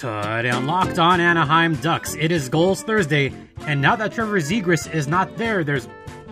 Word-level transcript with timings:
Today 0.00 0.48
on 0.48 0.66
Locked 0.66 0.98
On 0.98 1.20
Anaheim 1.20 1.74
Ducks, 1.74 2.14
it 2.14 2.32
is 2.32 2.48
Gulls 2.48 2.82
Thursday, 2.82 3.34
and 3.66 3.82
now 3.82 3.96
that 3.96 4.12
Trevor 4.12 4.40
Zegras 4.40 4.90
is 4.94 5.06
not 5.06 5.36
there, 5.36 5.62
there's 5.62 5.88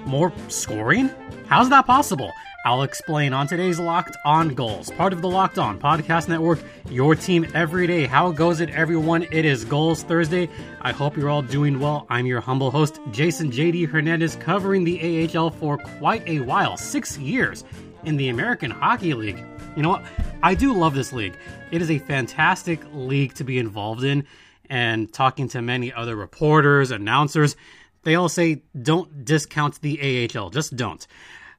more 0.06 0.32
scoring? 0.48 1.10
How's 1.48 1.68
that 1.68 1.84
possible? 1.84 2.32
I'll 2.64 2.82
explain 2.82 3.34
on 3.34 3.46
today's 3.46 3.78
Locked 3.78 4.16
On 4.24 4.54
Gulls, 4.54 4.90
part 4.92 5.12
of 5.12 5.20
the 5.20 5.28
Locked 5.28 5.58
On 5.58 5.78
Podcast 5.78 6.30
Network, 6.30 6.60
your 6.88 7.14
team 7.14 7.46
every 7.52 7.86
day. 7.86 8.06
How 8.06 8.32
goes 8.32 8.60
it, 8.60 8.70
everyone? 8.70 9.24
It 9.24 9.44
is 9.44 9.66
Gulls 9.66 10.02
Thursday. 10.02 10.48
I 10.80 10.92
hope 10.92 11.14
you're 11.14 11.28
all 11.28 11.42
doing 11.42 11.78
well. 11.78 12.06
I'm 12.08 12.24
your 12.24 12.40
humble 12.40 12.70
host, 12.70 13.00
Jason 13.10 13.50
JD 13.50 13.90
Hernandez, 13.90 14.36
covering 14.36 14.84
the 14.84 15.28
AHL 15.36 15.50
for 15.50 15.76
quite 15.76 16.26
a 16.26 16.40
while 16.40 16.78
six 16.78 17.18
years 17.18 17.64
in 18.04 18.16
the 18.16 18.28
American 18.28 18.70
Hockey 18.70 19.14
League. 19.14 19.44
You 19.76 19.82
know 19.82 19.90
what? 19.90 20.04
I 20.42 20.54
do 20.54 20.72
love 20.72 20.94
this 20.94 21.12
league. 21.12 21.36
It 21.70 21.82
is 21.82 21.90
a 21.90 21.98
fantastic 21.98 22.80
league 22.92 23.34
to 23.34 23.44
be 23.44 23.58
involved 23.58 24.04
in, 24.04 24.26
and 24.70 25.12
talking 25.12 25.48
to 25.48 25.62
many 25.62 25.92
other 25.92 26.14
reporters, 26.14 26.90
announcers, 26.90 27.56
they 28.02 28.14
all 28.14 28.28
say 28.28 28.62
don't 28.80 29.24
discount 29.24 29.80
the 29.80 30.28
AHL. 30.34 30.50
Just 30.50 30.76
don't. 30.76 31.06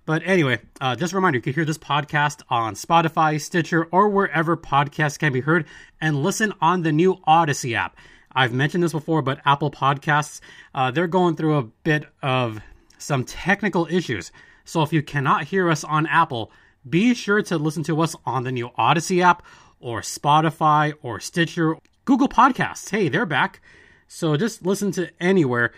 But 0.06 0.24
anyway, 0.26 0.60
uh, 0.82 0.96
just 0.96 1.14
a 1.14 1.16
reminder 1.16 1.38
you 1.38 1.42
can 1.44 1.54
hear 1.54 1.66
this 1.66 1.78
podcast 1.78 2.42
on 2.50 2.74
Spotify, 2.74 3.40
Stitcher, 3.40 3.88
or 3.92 4.10
wherever 4.10 4.58
podcasts 4.58 5.20
can 5.20 5.32
be 5.32 5.42
heard, 5.42 5.66
and 6.02 6.24
listen 6.24 6.54
on 6.62 6.82
the 6.82 6.92
new 6.92 7.20
Odyssey 7.26 7.76
app. 7.76 7.96
I've 8.32 8.54
mentioned 8.54 8.84
this 8.84 8.94
before, 8.94 9.22
but 9.22 9.40
Apple 9.46 9.70
Podcasts, 9.70 10.40
uh, 10.74 10.92
they're 10.92 11.08
going 11.08 11.36
through 11.36 11.58
a 11.58 11.64
bit 11.64 12.06
of 12.24 12.62
some 12.98 13.24
technical 13.24 13.88
issues. 13.90 14.32
So 14.70 14.84
if 14.84 14.94
you 14.94 15.02
cannot 15.02 15.46
hear 15.46 15.68
us 15.68 15.84
on 15.84 16.06
Apple, 16.06 16.52
be 16.88 17.16
sure 17.16 17.42
to 17.42 17.58
listen 17.58 17.82
to 17.86 18.02
us 18.02 18.16
on 18.24 18.44
the 18.44 18.52
new 18.52 18.70
Odyssey 18.76 19.20
app 19.20 19.44
or 19.80 20.02
Spotify 20.02 20.94
or 21.02 21.20
Stitcher, 21.20 21.78
Google 22.06 22.30
Podcasts. 22.30 22.92
Hey, 22.92 23.10
they're 23.10 23.26
back. 23.26 23.62
So 24.08 24.38
just 24.38 24.64
listen 24.64 24.92
to 24.92 25.10
anywhere 25.20 25.74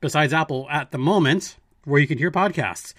besides 0.00 0.34
Apple 0.34 0.68
at 0.70 0.90
the 0.90 0.98
moment 0.98 1.56
where 1.84 1.98
you 1.98 2.06
can 2.06 2.18
hear 2.18 2.30
podcasts. 2.30 2.92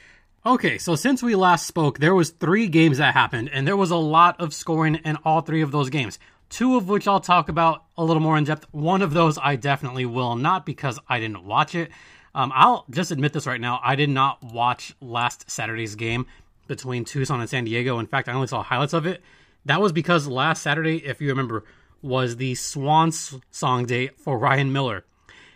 Okay, 0.48 0.80
so 0.80 0.96
since 0.96 1.22
we 1.22 1.36
last 1.36 1.68
spoke, 1.68 2.00
there 2.00 2.16
was 2.16 2.32
3 2.32 2.68
games 2.68 2.98
that 2.98 3.14
happened 3.14 3.50
and 3.54 3.68
there 3.68 3.78
was 3.78 3.92
a 3.92 3.98
lot 3.98 4.42
of 4.42 4.52
scoring 4.52 4.96
in 5.06 5.16
all 5.24 5.42
3 5.42 5.62
of 5.62 5.72
those 5.72 5.92
games. 5.92 6.18
Two 6.50 6.76
of 6.76 6.90
which 6.90 7.08
I'll 7.08 7.20
talk 7.20 7.50
about 7.50 7.84
a 7.98 8.04
little 8.04 8.22
more 8.22 8.38
in 8.38 8.46
depth. 8.46 8.66
One 8.72 9.04
of 9.04 9.14
those 9.14 9.38
I 9.38 9.58
definitely 9.58 10.08
will 10.08 10.36
not 10.36 10.66
because 10.66 11.00
I 11.08 11.20
didn't 11.20 11.44
watch 11.44 11.76
it. 11.76 11.92
Um, 12.36 12.52
I'll 12.54 12.86
just 12.90 13.12
admit 13.12 13.32
this 13.32 13.48
right 13.48 13.62
now. 13.62 13.80
I 13.82 13.96
did 13.96 14.10
not 14.10 14.44
watch 14.44 14.94
last 15.00 15.50
Saturday's 15.50 15.96
game 15.96 16.28
between 16.68 17.06
Tucson 17.06 17.40
and 17.40 17.50
San 17.50 17.64
Diego. 17.64 17.98
In 17.98 18.08
fact, 18.08 18.28
I 18.28 18.34
only 18.34 18.48
saw 18.48 18.62
highlights 18.62 18.92
of 18.94 19.06
it. 19.06 19.24
That 19.64 19.82
was 19.82 19.94
because 19.94 20.28
last 20.28 20.62
Saturday, 20.62 20.98
if 20.98 21.22
you 21.22 21.30
remember, 21.30 21.64
was 22.02 22.36
the 22.36 22.54
Swan 22.56 23.14
Song 23.14 23.86
Day 23.86 24.10
for 24.10 24.38
Ryan 24.38 24.74
Miller. 24.74 25.06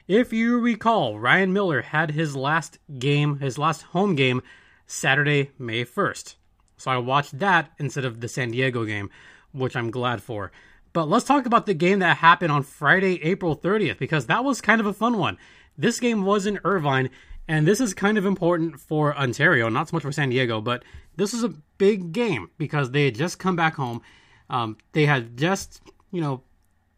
If 0.07 0.31
you 0.31 0.57
recall, 0.57 1.19
Ryan 1.19 1.51
Miller 1.51 1.81
had 1.81 2.11
his 2.11 2.35
last 2.35 2.79
game, 2.97 3.39
his 3.39 3.57
last 3.57 3.81
home 3.83 4.15
game, 4.15 4.41
Saturday, 4.87 5.51
May 5.59 5.83
1st. 5.83 6.35
So 6.77 6.89
I 6.89 6.97
watched 6.97 7.39
that 7.39 7.71
instead 7.77 8.05
of 8.05 8.21
the 8.21 8.29
San 8.29 8.51
Diego 8.51 8.85
game, 8.85 9.09
which 9.51 9.75
I'm 9.75 9.91
glad 9.91 10.23
for. 10.23 10.51
But 10.93 11.09
let's 11.09 11.25
talk 11.25 11.45
about 11.45 11.65
the 11.65 11.73
game 11.73 11.99
that 11.99 12.17
happened 12.17 12.53
on 12.53 12.63
Friday, 12.63 13.21
April 13.21 13.55
30th, 13.55 13.99
because 13.99 14.25
that 14.27 14.45
was 14.45 14.61
kind 14.61 14.79
of 14.79 14.87
a 14.87 14.93
fun 14.93 15.17
one. 15.17 15.37
This 15.79 16.01
game 16.01 16.25
was 16.25 16.45
in 16.45 16.59
Irvine, 16.65 17.09
and 17.47 17.65
this 17.65 17.79
is 17.79 17.93
kind 17.93 18.17
of 18.17 18.25
important 18.25 18.81
for 18.81 19.17
Ontario, 19.17 19.69
not 19.69 19.87
so 19.87 19.95
much 19.95 20.03
for 20.03 20.11
San 20.11 20.29
Diego, 20.29 20.59
but 20.59 20.83
this 21.15 21.33
is 21.33 21.41
a 21.41 21.53
big 21.77 22.11
game 22.11 22.51
because 22.57 22.91
they 22.91 23.05
had 23.05 23.15
just 23.15 23.39
come 23.39 23.55
back 23.55 23.75
home. 23.75 24.01
Um, 24.49 24.75
they 24.91 25.05
had 25.05 25.37
just, 25.37 25.81
you 26.11 26.19
know, 26.19 26.43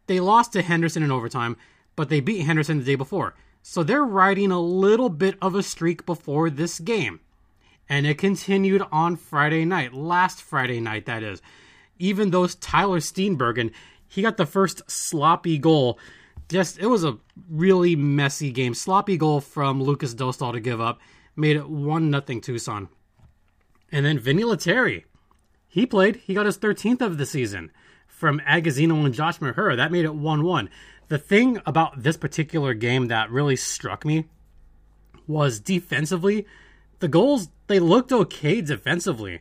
they 0.07 0.19
lost 0.19 0.53
to 0.53 0.63
Henderson 0.63 1.03
in 1.03 1.11
overtime, 1.11 1.57
but 1.95 2.09
they 2.09 2.21
beat 2.21 2.41
Henderson 2.41 2.79
the 2.79 2.83
day 2.83 2.95
before. 2.95 3.35
So 3.61 3.83
they're 3.83 4.03
riding 4.03 4.51
a 4.51 4.59
little 4.59 5.09
bit 5.09 5.35
of 5.43 5.53
a 5.53 5.61
streak 5.61 6.03
before 6.07 6.49
this 6.49 6.79
game. 6.79 7.19
And 7.87 8.07
it 8.07 8.17
continued 8.17 8.81
on 8.91 9.15
Friday 9.15 9.63
night, 9.63 9.93
last 9.93 10.41
Friday 10.41 10.79
night, 10.79 11.05
that 11.05 11.21
is. 11.21 11.39
Even 11.99 12.31
though 12.31 12.47
Tyler 12.47 12.99
Steenbergen, 12.99 13.71
he 14.07 14.23
got 14.23 14.37
the 14.37 14.47
first 14.47 14.81
sloppy 14.89 15.59
goal. 15.59 15.99
Just, 16.51 16.79
it 16.79 16.87
was 16.87 17.05
a 17.05 17.17
really 17.49 17.95
messy 17.95 18.51
game. 18.51 18.73
Sloppy 18.73 19.15
goal 19.15 19.39
from 19.39 19.81
Lucas 19.81 20.13
Dostal 20.13 20.51
to 20.51 20.59
give 20.59 20.81
up. 20.81 20.99
Made 21.33 21.55
it 21.55 21.69
1 21.69 22.11
0 22.11 22.39
Tucson. 22.41 22.89
And 23.89 24.05
then 24.05 24.19
Vinny 24.19 24.43
Lettieri, 24.43 25.05
he 25.69 25.85
played. 25.85 26.17
He 26.17 26.33
got 26.33 26.45
his 26.45 26.57
13th 26.57 26.99
of 26.99 27.17
the 27.17 27.25
season 27.25 27.71
from 28.05 28.41
Agozzino 28.41 29.05
and 29.05 29.13
Josh 29.13 29.39
Mahura. 29.39 29.77
That 29.77 29.93
made 29.93 30.03
it 30.03 30.13
1 30.13 30.43
1. 30.43 30.69
The 31.07 31.17
thing 31.17 31.61
about 31.65 32.03
this 32.03 32.17
particular 32.17 32.73
game 32.73 33.07
that 33.07 33.31
really 33.31 33.55
struck 33.55 34.03
me 34.03 34.25
was 35.27 35.57
defensively, 35.61 36.45
the 36.99 37.07
goals, 37.07 37.47
they 37.67 37.79
looked 37.79 38.11
okay 38.11 38.59
defensively, 38.59 39.39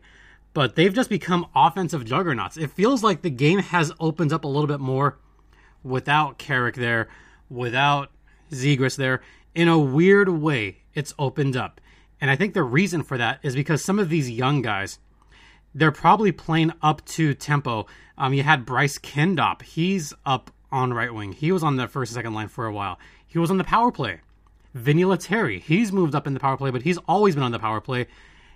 but 0.55 0.77
they've 0.77 0.95
just 0.95 1.11
become 1.11 1.47
offensive 1.57 2.05
juggernauts. 2.05 2.57
It 2.57 2.71
feels 2.71 3.03
like 3.03 3.23
the 3.23 3.31
game 3.31 3.59
has 3.59 3.91
opened 3.99 4.33
up 4.33 4.45
a 4.45 4.49
little 4.49 4.69
bit 4.69 4.79
more 4.79 5.19
without 5.83 6.39
Carrick 6.39 6.77
there, 6.77 7.09
without 7.49 8.11
Zegras 8.51 8.97
there. 8.97 9.23
In 9.55 9.69
a 9.69 9.79
weird 9.79 10.29
way, 10.29 10.79
it's 10.95 11.15
opened 11.19 11.57
up. 11.57 11.81
And 12.21 12.31
I 12.31 12.37
think 12.37 12.55
the 12.55 12.63
reason 12.63 13.03
for 13.03 13.19
that 13.19 13.41
is 13.43 13.55
because 13.55 13.83
some 13.83 13.99
of 13.99 14.09
these 14.09 14.31
young 14.31 14.63
guys, 14.63 14.99
they're 15.75 15.93
probably 15.93 16.33
playing 16.33 16.73
up 16.83 17.05
to 17.07 17.35
tempo. 17.35 17.87
Um, 18.19 18.35
you 18.35 18.43
had 18.43 18.67
Bryce 18.67 18.99
Kindopp. 18.99 19.63
He's 19.63 20.13
up 20.27 20.51
on 20.71 20.93
right 20.93 21.13
wing. 21.13 21.33
He 21.33 21.53
was 21.53 21.63
on 21.63 21.77
the 21.77 21.89
first 21.89 22.13
and 22.13 22.17
second 22.17 22.35
line 22.35 22.49
for 22.49 22.67
a 22.67 22.73
while. 22.73 22.99
He 23.27 23.39
was 23.39 23.51
on 23.51 23.59
the 23.59 23.65
power 23.65 23.91
play. 23.91 24.21
Vinny 24.75 25.05
Lettieri, 25.05 25.59
he's 25.59 25.91
moved 25.91 26.15
up 26.15 26.27
in 26.27 26.35
the 26.35 26.41
power 26.41 26.57
play, 26.57 26.71
but 26.71 26.83
he's 26.83 26.99
always 27.09 27.35
been 27.35 27.43
on 27.43 27.53
the 27.53 27.59
power 27.59 27.81
play. 27.81 28.07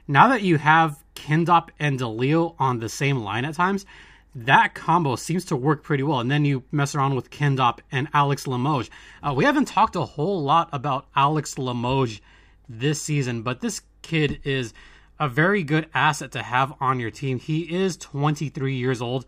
Now 0.06 0.28
that 0.28 0.42
you 0.42 0.58
have 0.58 1.02
Kindopp 1.14 1.70
and 1.78 1.98
DeLeo 1.98 2.54
on 2.58 2.78
the 2.78 2.88
same 2.88 3.18
line 3.18 3.44
at 3.44 3.54
times, 3.54 3.86
that 4.34 4.74
combo 4.74 5.16
seems 5.16 5.44
to 5.46 5.56
work 5.56 5.82
pretty 5.82 6.02
well. 6.02 6.20
And 6.20 6.30
then 6.30 6.44
you 6.44 6.64
mess 6.72 6.94
around 6.94 7.14
with 7.14 7.30
Kindopp 7.30 7.78
and 7.92 8.08
Alex 8.12 8.46
Limoges. 8.46 8.90
Uh, 9.22 9.32
we 9.34 9.44
haven't 9.44 9.66
talked 9.66 9.96
a 9.96 10.04
whole 10.04 10.42
lot 10.42 10.68
about 10.72 11.06
Alex 11.14 11.58
Limoges 11.58 12.20
this 12.68 13.00
season, 13.00 13.42
but 13.42 13.60
this 13.60 13.82
kid 14.02 14.40
is 14.44 14.74
a 15.20 15.28
very 15.28 15.62
good 15.62 15.88
asset 15.94 16.32
to 16.32 16.42
have 16.42 16.74
on 16.80 16.98
your 16.98 17.10
team. 17.10 17.38
He 17.38 17.62
is 17.62 17.96
23 17.96 18.74
years 18.74 19.00
old, 19.00 19.26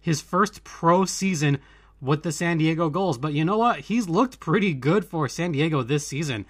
his 0.00 0.20
first 0.20 0.64
pro 0.64 1.04
season 1.04 1.58
with 2.00 2.22
the 2.22 2.32
San 2.32 2.58
Diego 2.58 2.88
Gulls. 2.88 3.18
But 3.18 3.34
you 3.34 3.44
know 3.44 3.58
what? 3.58 3.80
He's 3.80 4.08
looked 4.08 4.40
pretty 4.40 4.74
good 4.74 5.04
for 5.04 5.28
San 5.28 5.52
Diego 5.52 5.82
this 5.82 6.06
season. 6.06 6.46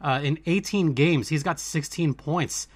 Uh, 0.00 0.20
in 0.22 0.38
18 0.46 0.92
games, 0.92 1.28
he's 1.28 1.42
got 1.42 1.60
16 1.60 2.14
points. 2.14 2.68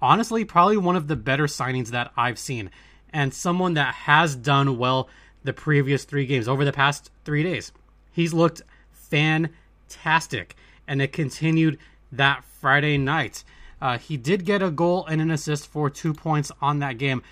Honestly, 0.00 0.44
probably 0.44 0.76
one 0.76 0.96
of 0.96 1.08
the 1.08 1.16
better 1.16 1.46
signings 1.46 1.88
that 1.88 2.12
I've 2.16 2.38
seen, 2.38 2.70
and 3.16 3.32
someone 3.32 3.72
that 3.72 3.94
has 3.94 4.36
done 4.36 4.76
well 4.76 5.08
the 5.42 5.52
previous 5.54 6.04
three 6.04 6.26
games 6.26 6.46
over 6.46 6.66
the 6.66 6.72
past 6.72 7.10
three 7.24 7.42
days. 7.42 7.72
He's 8.12 8.34
looked 8.34 8.60
fantastic, 8.92 10.54
and 10.86 11.00
it 11.00 11.14
continued 11.14 11.78
that 12.12 12.44
Friday 12.44 12.98
night. 12.98 13.42
Uh, 13.80 13.96
he 13.96 14.18
did 14.18 14.44
get 14.44 14.60
a 14.60 14.70
goal 14.70 15.06
and 15.06 15.22
an 15.22 15.30
assist 15.30 15.66
for 15.66 15.88
two 15.88 16.12
points 16.12 16.52
on 16.60 16.80
that 16.80 16.98
game. 16.98 17.22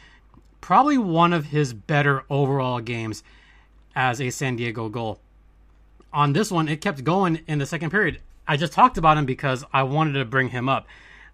Probably 0.63 0.97
one 0.97 1.35
of 1.35 1.47
his 1.47 1.75
better 1.75 2.25
overall 2.31 2.81
games 2.81 3.23
as 3.95 4.23
a 4.23 4.31
San 4.31 4.57
Diego 4.57 4.89
Gull. 4.89 5.19
On 6.15 6.33
this 6.33 6.51
one, 6.51 6.67
it 6.67 6.81
kept 6.81 7.05
going 7.05 7.41
in 7.47 7.59
the 7.59 7.67
second 7.67 7.91
period. 7.91 8.23
I 8.49 8.57
just 8.57 8.73
talked 8.73 8.97
about 8.97 9.19
him 9.19 9.27
because 9.27 9.65
I 9.71 9.83
wanted 9.83 10.15
to 10.15 10.25
bring 10.25 10.49
him 10.49 10.67
up. 10.67 10.87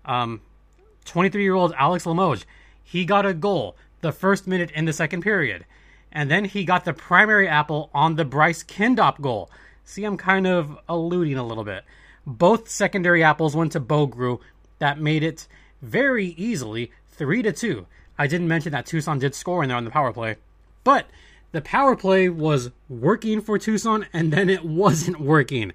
23 0.05 1.23
um, 1.23 1.41
year 1.41 1.55
old 1.55 1.73
Alex 1.79 2.05
Limoges, 2.05 2.47
he 2.83 3.05
got 3.05 3.25
a 3.25 3.33
goal 3.33 3.77
the 4.01 4.13
first 4.13 4.47
minute 4.47 4.71
in 4.73 4.85
the 4.85 4.93
second 4.93 5.23
period. 5.23 5.65
And 6.13 6.31
then 6.31 6.45
he 6.45 6.65
got 6.65 6.85
the 6.85 6.93
primary 6.93 7.47
apple 7.47 7.91
on 7.95 8.17
the 8.17 8.25
Bryce 8.25 8.63
Kindopp 8.63 9.21
goal. 9.21 9.51
See, 9.85 10.05
I'm 10.05 10.17
kind 10.17 10.47
of 10.47 10.79
alluding 10.89 11.37
a 11.37 11.47
little 11.47 11.65
bit. 11.65 11.85
Both 12.27 12.69
secondary 12.69 13.23
apples 13.23 13.57
went 13.57 13.73
to 13.73 13.81
Bo 13.81 14.07
Groulx. 14.07 14.41
That 14.79 15.01
made 15.01 15.23
it 15.23 15.47
very 15.83 16.29
easily 16.37 16.91
3 17.11 17.43
to 17.43 17.53
2. 17.53 17.87
I 18.19 18.27
didn't 18.27 18.49
mention 18.49 18.73
that 18.73 18.87
Tucson 18.87 19.19
did 19.19 19.35
score 19.35 19.63
in 19.63 19.69
there 19.69 19.77
on 19.77 19.85
the 19.85 19.91
power 19.91 20.13
play. 20.13 20.37
But 20.85 21.07
the 21.53 21.61
power 21.61 21.97
play 21.97 22.29
was 22.29 22.71
working 22.89 23.41
for 23.41 23.59
Tucson 23.59 24.07
and 24.13 24.33
then 24.33 24.49
it 24.49 24.65
wasn't 24.85 25.21
working. 25.21 25.73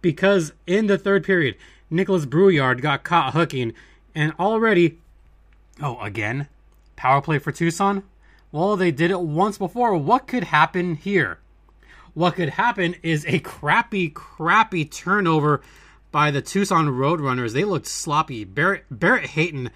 Because 0.00 0.52
in 0.66 0.86
the 0.86 0.98
third 0.98 1.24
period, 1.24 1.56
Nikolas 1.90 2.26
Brouillard 2.26 2.80
got 2.80 3.04
caught 3.04 3.32
hooking 3.32 3.72
and 4.14 4.32
already 4.38 4.98
Oh, 5.80 5.98
again? 6.00 6.48
Power 6.98 7.22
play 7.22 7.38
for 7.38 7.52
Tucson? 7.52 8.02
Well, 8.50 8.76
they 8.76 8.90
did 8.90 9.12
it 9.12 9.20
once 9.20 9.56
before. 9.56 9.96
What 9.96 10.26
could 10.26 10.42
happen 10.42 10.96
here? 10.96 11.38
What 12.12 12.34
could 12.34 12.48
happen 12.50 12.96
is 13.04 13.24
a 13.26 13.38
crappy, 13.38 14.10
crappy 14.10 14.84
turnover 14.84 15.60
by 16.10 16.32
the 16.32 16.42
Tucson 16.42 16.88
Roadrunners. 16.88 17.52
They 17.52 17.62
looked 17.62 17.86
sloppy. 17.86 18.42
Barrett, 18.42 18.84
Barrett 18.90 19.30
Hayton 19.30 19.70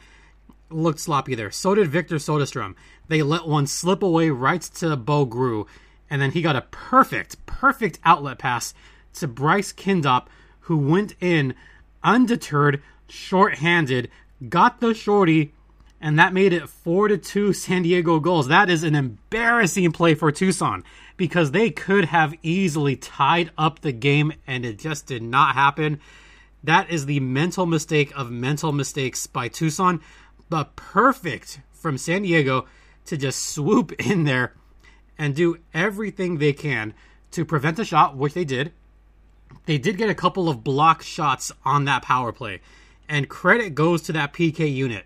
looked 0.69 0.99
sloppy 0.99 1.37
there. 1.37 1.53
So 1.53 1.77
did 1.77 1.89
Victor 1.89 2.17
Soderstrom. 2.17 2.75
They 3.07 3.23
let 3.23 3.47
one 3.47 3.69
slip 3.69 4.03
away 4.03 4.31
right 4.31 4.61
to 4.61 4.97
Bo 4.97 5.25
Groulx, 5.25 5.69
And 6.11 6.21
then 6.21 6.33
he 6.33 6.43
got 6.43 6.57
a 6.57 6.63
perfect, 6.73 7.47
perfect 7.47 8.01
outlet 8.05 8.39
pass 8.39 8.75
to 9.15 9.29
Bryce 9.29 9.73
Kindopp, 9.73 10.27
who 10.61 10.77
went 10.77 11.15
in 11.21 11.55
undeterred, 12.03 12.83
short-handed, 13.09 14.11
got 14.49 14.81
the 14.81 14.93
shorty, 14.93 15.53
and 16.03 16.19
that 16.19 16.35
made 16.35 16.53
it 16.53 16.69
4 16.69 17.09
to 17.09 17.17
2 17.17 17.53
San 17.53 17.85
Diego 17.85 18.19
Gulls. 18.19 18.49
That 18.49 18.69
is 18.69 18.83
an 18.83 18.97
embarrassing 18.97 19.93
play 19.93 20.15
for 20.15 20.33
Tucson 20.33 20.83
because 21.17 21.53
they 21.53 21.71
could 21.71 22.07
have 22.07 22.35
easily 22.43 22.97
tied 22.97 23.53
up 23.57 23.81
the 23.81 23.93
game 23.93 24.33
and 24.45 24.67
it 24.67 24.81
just 24.81 25.07
did 25.07 25.23
not 25.23 25.55
happen. 25.55 26.01
That 26.65 26.91
is 26.91 27.07
the 27.07 27.21
mental 27.21 27.67
mistake 27.67 28.13
of 28.17 28.33
mental 28.33 28.73
mistakes 28.73 29.29
by 29.29 29.47
Tucson, 29.47 30.01
but 30.51 30.75
perfect 30.75 31.61
from 31.73 31.97
San 31.97 32.23
Diego 32.23 32.67
to 33.07 33.17
just 33.17 33.41
swoop 33.41 33.93
in 34.01 34.25
there 34.25 34.55
and 35.17 35.37
do 35.37 35.59
everything 35.73 36.39
they 36.39 36.53
can 36.53 36.95
to 37.31 37.45
prevent 37.45 37.79
a 37.79 37.85
shot, 37.85 38.17
which 38.17 38.35
they 38.35 38.45
did. 38.45 38.73
They 39.67 39.79
did 39.79 39.99
get 39.99 40.11
a 40.11 40.15
couple 40.15 40.49
of 40.49 40.65
block 40.65 41.03
shots 41.03 41.53
on 41.65 41.85
that 41.85 42.03
power 42.03 42.33
play, 42.33 42.61
and 43.09 43.29
credit 43.29 43.77
goes 43.77 44.03
to 44.03 44.13
that 44.15 44.33
PK 44.33 44.73
unit. 44.73 45.05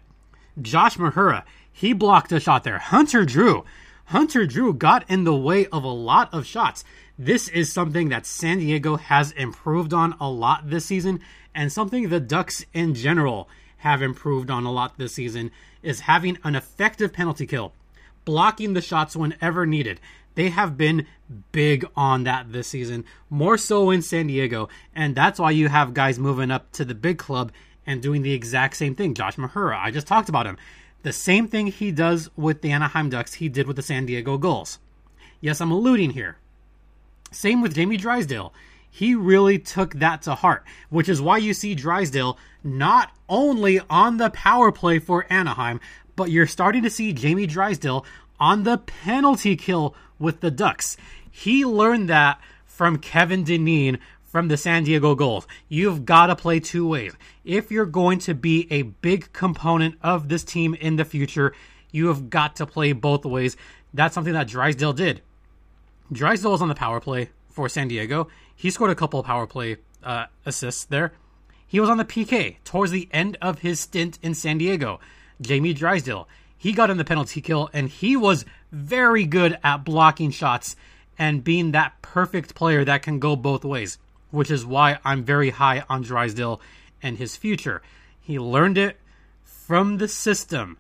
Josh 0.60 0.96
Mahura, 0.96 1.44
he 1.72 1.92
blocked 1.92 2.32
a 2.32 2.40
shot 2.40 2.64
there. 2.64 2.78
Hunter 2.78 3.24
Drew, 3.24 3.64
Hunter 4.06 4.46
Drew 4.46 4.72
got 4.72 5.08
in 5.10 5.24
the 5.24 5.34
way 5.34 5.66
of 5.66 5.84
a 5.84 5.88
lot 5.88 6.32
of 6.32 6.46
shots. 6.46 6.84
This 7.18 7.48
is 7.48 7.72
something 7.72 8.08
that 8.08 8.26
San 8.26 8.58
Diego 8.58 8.96
has 8.96 9.32
improved 9.32 9.92
on 9.92 10.14
a 10.20 10.30
lot 10.30 10.70
this 10.70 10.86
season, 10.86 11.20
and 11.54 11.72
something 11.72 12.08
the 12.08 12.20
Ducks 12.20 12.64
in 12.72 12.94
general 12.94 13.48
have 13.78 14.02
improved 14.02 14.50
on 14.50 14.64
a 14.64 14.72
lot 14.72 14.96
this 14.96 15.14
season 15.14 15.50
is 15.82 16.00
having 16.00 16.38
an 16.44 16.54
effective 16.54 17.12
penalty 17.12 17.46
kill, 17.46 17.72
blocking 18.24 18.74
the 18.74 18.80
shots 18.80 19.16
whenever 19.16 19.66
needed. 19.66 20.00
They 20.34 20.50
have 20.50 20.76
been 20.76 21.06
big 21.52 21.86
on 21.96 22.24
that 22.24 22.52
this 22.52 22.68
season, 22.68 23.04
more 23.30 23.56
so 23.56 23.90
in 23.90 24.02
San 24.02 24.26
Diego, 24.26 24.68
and 24.94 25.14
that's 25.14 25.38
why 25.38 25.50
you 25.50 25.68
have 25.68 25.94
guys 25.94 26.18
moving 26.18 26.50
up 26.50 26.70
to 26.72 26.84
the 26.84 26.94
big 26.94 27.18
club 27.18 27.52
and 27.86 28.02
doing 28.02 28.22
the 28.22 28.32
exact 28.32 28.76
same 28.76 28.94
thing. 28.94 29.14
Josh 29.14 29.36
Mahura, 29.36 29.78
I 29.78 29.90
just 29.90 30.06
talked 30.06 30.28
about 30.28 30.46
him. 30.46 30.56
The 31.02 31.12
same 31.12 31.46
thing 31.46 31.68
he 31.68 31.92
does 31.92 32.30
with 32.36 32.62
the 32.62 32.72
Anaheim 32.72 33.10
Ducks, 33.10 33.34
he 33.34 33.48
did 33.48 33.66
with 33.66 33.76
the 33.76 33.82
San 33.82 34.06
Diego 34.06 34.38
Gulls. 34.38 34.78
Yes, 35.40 35.60
I'm 35.60 35.70
alluding 35.70 36.10
here. 36.10 36.38
Same 37.30 37.60
with 37.60 37.74
Jamie 37.74 37.96
Drysdale. 37.96 38.52
He 38.90 39.14
really 39.14 39.58
took 39.58 39.94
that 39.94 40.22
to 40.22 40.34
heart, 40.34 40.64
which 40.88 41.08
is 41.08 41.20
why 41.20 41.38
you 41.38 41.52
see 41.52 41.74
Drysdale 41.74 42.38
not 42.64 43.12
only 43.28 43.80
on 43.90 44.16
the 44.16 44.30
power 44.30 44.72
play 44.72 44.98
for 44.98 45.26
Anaheim, 45.30 45.80
but 46.16 46.30
you're 46.30 46.46
starting 46.46 46.82
to 46.82 46.90
see 46.90 47.12
Jamie 47.12 47.46
Drysdale 47.46 48.06
on 48.40 48.62
the 48.62 48.78
penalty 48.78 49.54
kill 49.54 49.94
with 50.18 50.40
the 50.40 50.50
Ducks. 50.50 50.96
He 51.30 51.64
learned 51.64 52.08
that 52.08 52.40
from 52.64 52.98
Kevin 52.98 53.44
Dineen 53.44 53.98
from 54.36 54.48
the 54.48 54.56
San 54.58 54.84
Diego 54.84 55.14
Gulls. 55.14 55.46
You've 55.66 56.04
got 56.04 56.26
to 56.26 56.36
play 56.36 56.60
two 56.60 56.86
ways. 56.86 57.14
If 57.42 57.70
you're 57.70 57.86
going 57.86 58.18
to 58.18 58.34
be 58.34 58.70
a 58.70 58.82
big 58.82 59.32
component 59.32 59.94
of 60.02 60.28
this 60.28 60.44
team 60.44 60.74
in 60.74 60.96
the 60.96 61.06
future, 61.06 61.54
you 61.90 62.08
have 62.08 62.28
got 62.28 62.54
to 62.56 62.66
play 62.66 62.92
both 62.92 63.24
ways. 63.24 63.56
That's 63.94 64.14
something 64.14 64.34
that 64.34 64.46
Drysdale 64.46 64.92
did. 64.92 65.22
Drysdale 66.12 66.50
was 66.50 66.60
on 66.60 66.68
the 66.68 66.74
power 66.74 67.00
play 67.00 67.30
for 67.48 67.66
San 67.70 67.88
Diego. 67.88 68.28
He 68.54 68.68
scored 68.68 68.90
a 68.90 68.94
couple 68.94 69.18
of 69.18 69.24
power 69.24 69.46
play 69.46 69.78
uh, 70.04 70.26
assists 70.44 70.84
there. 70.84 71.14
He 71.66 71.80
was 71.80 71.88
on 71.88 71.96
the 71.96 72.04
PK 72.04 72.56
towards 72.62 72.92
the 72.92 73.08
end 73.12 73.38
of 73.40 73.60
his 73.60 73.80
stint 73.80 74.18
in 74.20 74.34
San 74.34 74.58
Diego. 74.58 75.00
Jamie 75.40 75.72
Drysdale, 75.72 76.28
he 76.58 76.74
got 76.74 76.90
in 76.90 76.98
the 76.98 77.06
penalty 77.06 77.40
kill 77.40 77.70
and 77.72 77.88
he 77.88 78.18
was 78.18 78.44
very 78.70 79.24
good 79.24 79.58
at 79.64 79.78
blocking 79.78 80.30
shots 80.30 80.76
and 81.18 81.42
being 81.42 81.72
that 81.72 82.02
perfect 82.02 82.54
player 82.54 82.84
that 82.84 83.02
can 83.02 83.18
go 83.18 83.34
both 83.34 83.64
ways, 83.64 83.96
which 84.30 84.50
is 84.50 84.66
why 84.66 84.98
I'm 85.04 85.24
very 85.24 85.50
high 85.50 85.84
on 85.88 86.02
Drysdale 86.02 86.60
and 87.02 87.18
his 87.18 87.36
future. 87.36 87.82
He 88.20 88.38
learned 88.38 88.78
it 88.78 88.98
from 89.44 89.98
the 89.98 90.08
system, 90.08 90.78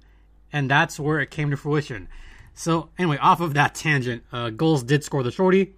and 0.52 0.70
that's 0.70 0.98
where 0.98 1.20
it 1.20 1.30
came 1.30 1.50
to 1.50 1.56
fruition. 1.56 2.08
So, 2.54 2.88
anyway, 2.98 3.18
off 3.18 3.40
of 3.40 3.54
that 3.54 3.74
tangent, 3.74 4.24
uh, 4.32 4.50
Gulls 4.50 4.82
did 4.82 5.04
score 5.04 5.22
the 5.22 5.30
shorty. 5.30 5.74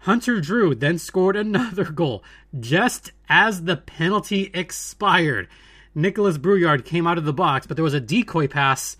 Hunter 0.00 0.40
Drew 0.40 0.74
then 0.74 0.98
scored 0.98 1.36
another 1.36 1.84
goal 1.92 2.24
just 2.58 3.12
as 3.28 3.64
the 3.64 3.76
penalty 3.76 4.50
expired. 4.54 5.48
Nikolas 5.94 6.38
Brouillard 6.38 6.84
came 6.84 7.06
out 7.06 7.18
of 7.18 7.24
the 7.24 7.32
box, 7.32 7.66
but 7.66 7.76
there 7.76 7.84
was 7.84 7.94
a 7.94 8.00
decoy 8.00 8.46
pass 8.46 8.96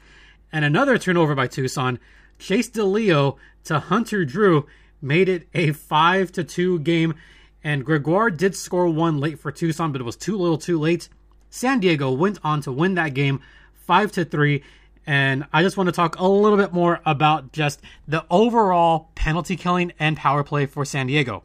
and 0.53 0.65
another 0.65 0.99
turnover 0.99 1.35
by 1.35 1.47
Tucson. 1.47 1.99
Chase 2.39 2.69
DeLeo 2.69 3.37
to 3.65 3.79
Hunter 3.79 4.25
Drew 4.25 4.67
made 5.01 5.29
it 5.29 5.49
a 5.55 5.73
5 5.73 6.33
to 6.33 6.45
2 6.45 6.81
game, 6.81 7.15
and 7.63 7.85
Gregoire 7.85 8.31
did 8.31 8.57
score 8.57 8.89
one 8.89 9.21
late 9.21 9.39
for 9.39 9.53
Tucson, 9.53 9.93
but 9.93 10.01
it 10.01 10.05
was 10.05 10.17
too 10.17 10.37
little 10.37 10.59
too 10.59 10.79
late. 10.79 11.09
San 11.51 11.81
Diego 11.81 12.13
went 12.13 12.39
on 12.43 12.61
to 12.63 12.73
win 12.73 12.95
that 12.95 13.15
game 13.15 13.41
5 13.87 14.13
to 14.13 14.25
3 14.25 14.63
and 15.07 15.45
I 15.53 15.63
just 15.63 15.77
want 15.77 15.89
to 15.89 15.93
talk 15.93 16.19
a 16.19 16.27
little 16.27 16.59
bit 16.59 16.73
more 16.73 17.01
about 17.05 17.53
just 17.53 17.81
the 18.07 18.25
overall 18.31 19.11
penalty 19.15 19.57
killing 19.57 19.93
and 19.99 20.17
power 20.17 20.45
play 20.45 20.67
for 20.67 20.85
San 20.85 21.07
Diego. 21.07 21.43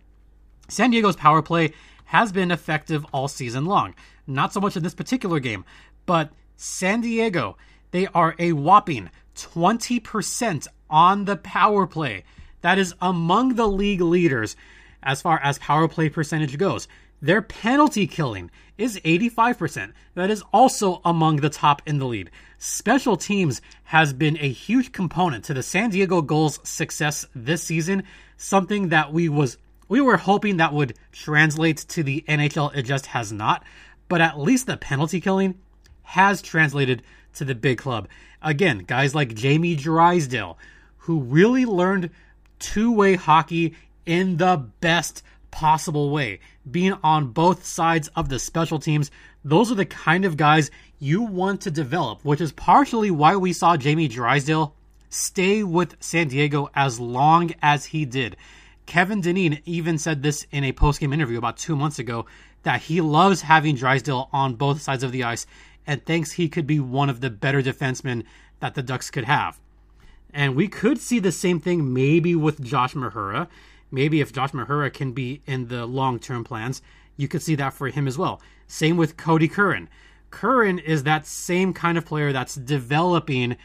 San 0.68 0.92
Diego's 0.92 1.16
power 1.16 1.42
play 1.42 1.74
has 2.06 2.32
been 2.32 2.52
effective 2.52 3.06
all 3.12 3.28
season 3.28 3.66
long. 3.66 3.96
Not 4.28 4.54
so 4.54 4.60
much 4.60 4.76
in 4.76 4.84
this 4.84 4.94
particular 4.94 5.40
game, 5.40 5.66
but 6.06 6.32
San 6.56 7.02
Diego, 7.02 7.58
they 7.92 8.08
are 8.08 8.36
a 8.38 8.52
whopping 8.52 9.10
20% 9.36 10.68
on 10.90 11.26
the 11.26 11.38
power 11.38 11.88
play. 11.88 12.24
That 12.62 12.78
is 12.78 12.94
among 13.02 13.56
the 13.56 13.68
league 13.68 14.02
leaders 14.02 14.56
as 15.06 15.22
far 15.22 15.40
as 15.42 15.60
power 15.60 15.88
play 15.88 16.10
percentage 16.10 16.58
goes. 16.58 16.88
Their 17.22 17.42
penalty 17.42 18.08
killing 18.08 18.52
is 18.78 19.00
85%. 19.00 19.94
That 20.16 20.30
is 20.30 20.44
also 20.52 21.02
among 21.06 21.38
the 21.38 21.50
top 21.50 21.82
in 21.86 22.00
the 22.00 22.06
league. 22.06 22.30
Special 22.58 23.16
teams 23.16 23.62
has 23.86 24.14
been 24.14 24.38
a 24.38 24.50
huge 24.50 24.92
component 24.92 25.46
to 25.46 25.54
the 25.54 25.64
San 25.64 25.90
Diego 25.92 26.22
Gulls 26.22 26.60
success 26.64 27.26
this 27.34 27.64
season, 27.64 28.04
something 28.38 28.90
that 28.90 29.14
we 29.14 29.30
was 29.30 29.58
we 29.88 30.02
were 30.02 30.18
hoping 30.18 30.58
that 30.58 30.74
would 30.74 30.98
translate 31.12 31.78
to 31.78 32.04
the 32.04 32.26
NHL. 32.28 32.76
It 32.76 32.84
just 32.84 33.08
has 33.08 33.32
not, 33.32 33.64
but 34.08 34.20
at 34.20 34.40
least 34.40 34.66
the 34.66 34.78
penalty 34.78 35.22
killing 35.22 35.60
has 36.04 36.42
translated 36.42 37.04
to 37.36 37.46
the 37.46 37.56
big 37.56 37.78
club. 37.78 38.08
Again, 38.42 38.80
guys 38.80 39.14
like 39.14 39.36
Jamie 39.36 39.76
Drysdale, 39.76 40.58
who 40.98 41.20
really 41.22 41.66
learned 41.66 42.10
two-way 42.60 43.16
hockey 43.16 43.76
in 44.06 44.38
the 44.38 44.66
best 44.82 45.24
possible 45.52 46.10
way, 46.10 46.40
being 46.70 46.94
on 47.04 47.28
both 47.28 47.66
sides 47.66 48.10
of 48.10 48.30
the 48.30 48.40
special 48.40 48.80
teams. 48.80 49.10
Those 49.44 49.72
are 49.72 49.76
the 49.76 49.86
kind 49.86 50.26
of 50.26 50.38
guys 50.38 50.70
you 51.00 51.22
want 51.22 51.62
to 51.62 51.72
develop, 51.72 52.24
which 52.24 52.42
is 52.42 52.52
partially 52.52 53.12
why 53.12 53.36
we 53.36 53.54
saw 53.54 53.78
Jamie 53.78 54.08
Drysdale 54.08 54.76
stay 55.10 55.64
with 55.64 55.96
San 56.00 56.28
Diego 56.28 56.70
as 56.76 57.00
long 57.00 57.54
as 57.62 57.86
he 57.86 58.06
did. 58.06 58.36
Kevin 58.86 59.22
Dineen 59.22 59.62
even 59.66 59.98
said 59.98 60.22
this 60.22 60.46
in 60.52 60.64
a 60.64 60.74
post-game 60.74 61.14
interview 61.14 61.38
about 61.38 61.58
two 61.58 61.76
months 61.76 62.00
ago 62.00 62.26
that 62.64 62.82
he 62.82 63.02
loves 63.02 63.42
having 63.42 63.76
Drysdale 63.76 64.30
on 64.34 64.56
both 64.56 64.82
sides 64.82 65.04
of 65.04 65.12
the 65.12 65.24
ice 65.24 65.46
and 65.88 66.04
thinks 66.04 66.34
he 66.34 66.50
could 66.50 66.68
be 66.68 66.80
one 66.80 67.10
of 67.10 67.22
the 67.22 67.30
better 67.30 67.62
defensemen 67.62 68.24
that 68.60 68.76
the 68.76 68.84
Ducks 68.84 69.10
could 69.10 69.26
have. 69.26 69.60
And 70.34 70.56
we 70.56 70.68
could 70.68 71.00
see 71.00 71.20
the 71.20 71.32
same 71.32 71.60
thing 71.60 71.94
maybe 71.94 72.36
with 72.36 72.64
Josh 72.64 72.94
Mahura. 72.94 73.48
Maybe 73.96 74.20
if 74.20 74.34
Josh 74.34 74.52
Mahura 74.52 74.92
can 74.94 75.14
be 75.14 75.42
in 75.48 75.70
the 75.70 75.86
long-term 75.86 76.44
plans, 76.44 76.82
you 77.16 77.30
could 77.30 77.42
see 77.42 77.56
that 77.56 77.74
for 77.74 77.88
him 77.88 78.10
as 78.10 78.18
well. 78.18 78.42
Same 78.68 78.98
with 78.98 79.16
Cody 79.16 79.48
Curran. 79.48 79.88
Curran 80.32 80.80
is 80.80 81.04
that 81.04 81.26
same 81.26 81.74
kind 81.74 81.98
of 81.98 82.06
player 82.06 82.34
that's 82.34 82.56
developing 82.56 83.56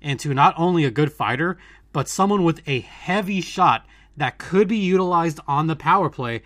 into 0.00 0.34
not 0.34 0.52
only 0.56 0.84
a 0.84 0.90
good 0.90 1.12
fighter, 1.12 1.58
but 1.92 2.08
someone 2.08 2.42
with 2.42 2.60
a 2.66 2.80
heavy 2.80 3.40
shot 3.40 3.86
that 4.16 4.38
could 4.38 4.66
be 4.66 4.78
utilized 4.78 5.38
on 5.46 5.68
the 5.68 5.76
power 5.76 6.10
play 6.10 6.42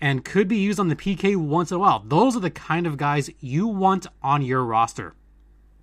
and 0.00 0.24
could 0.24 0.48
be 0.48 0.56
used 0.56 0.80
on 0.80 0.88
the 0.88 0.96
PK 0.96 1.36
once 1.36 1.70
in 1.70 1.76
a 1.76 1.80
while. 1.80 2.02
Those 2.06 2.34
are 2.34 2.40
the 2.40 2.50
kind 2.50 2.86
of 2.86 2.96
guys 2.96 3.28
you 3.40 3.66
want 3.66 4.06
on 4.22 4.40
your 4.40 4.64
roster. 4.64 5.14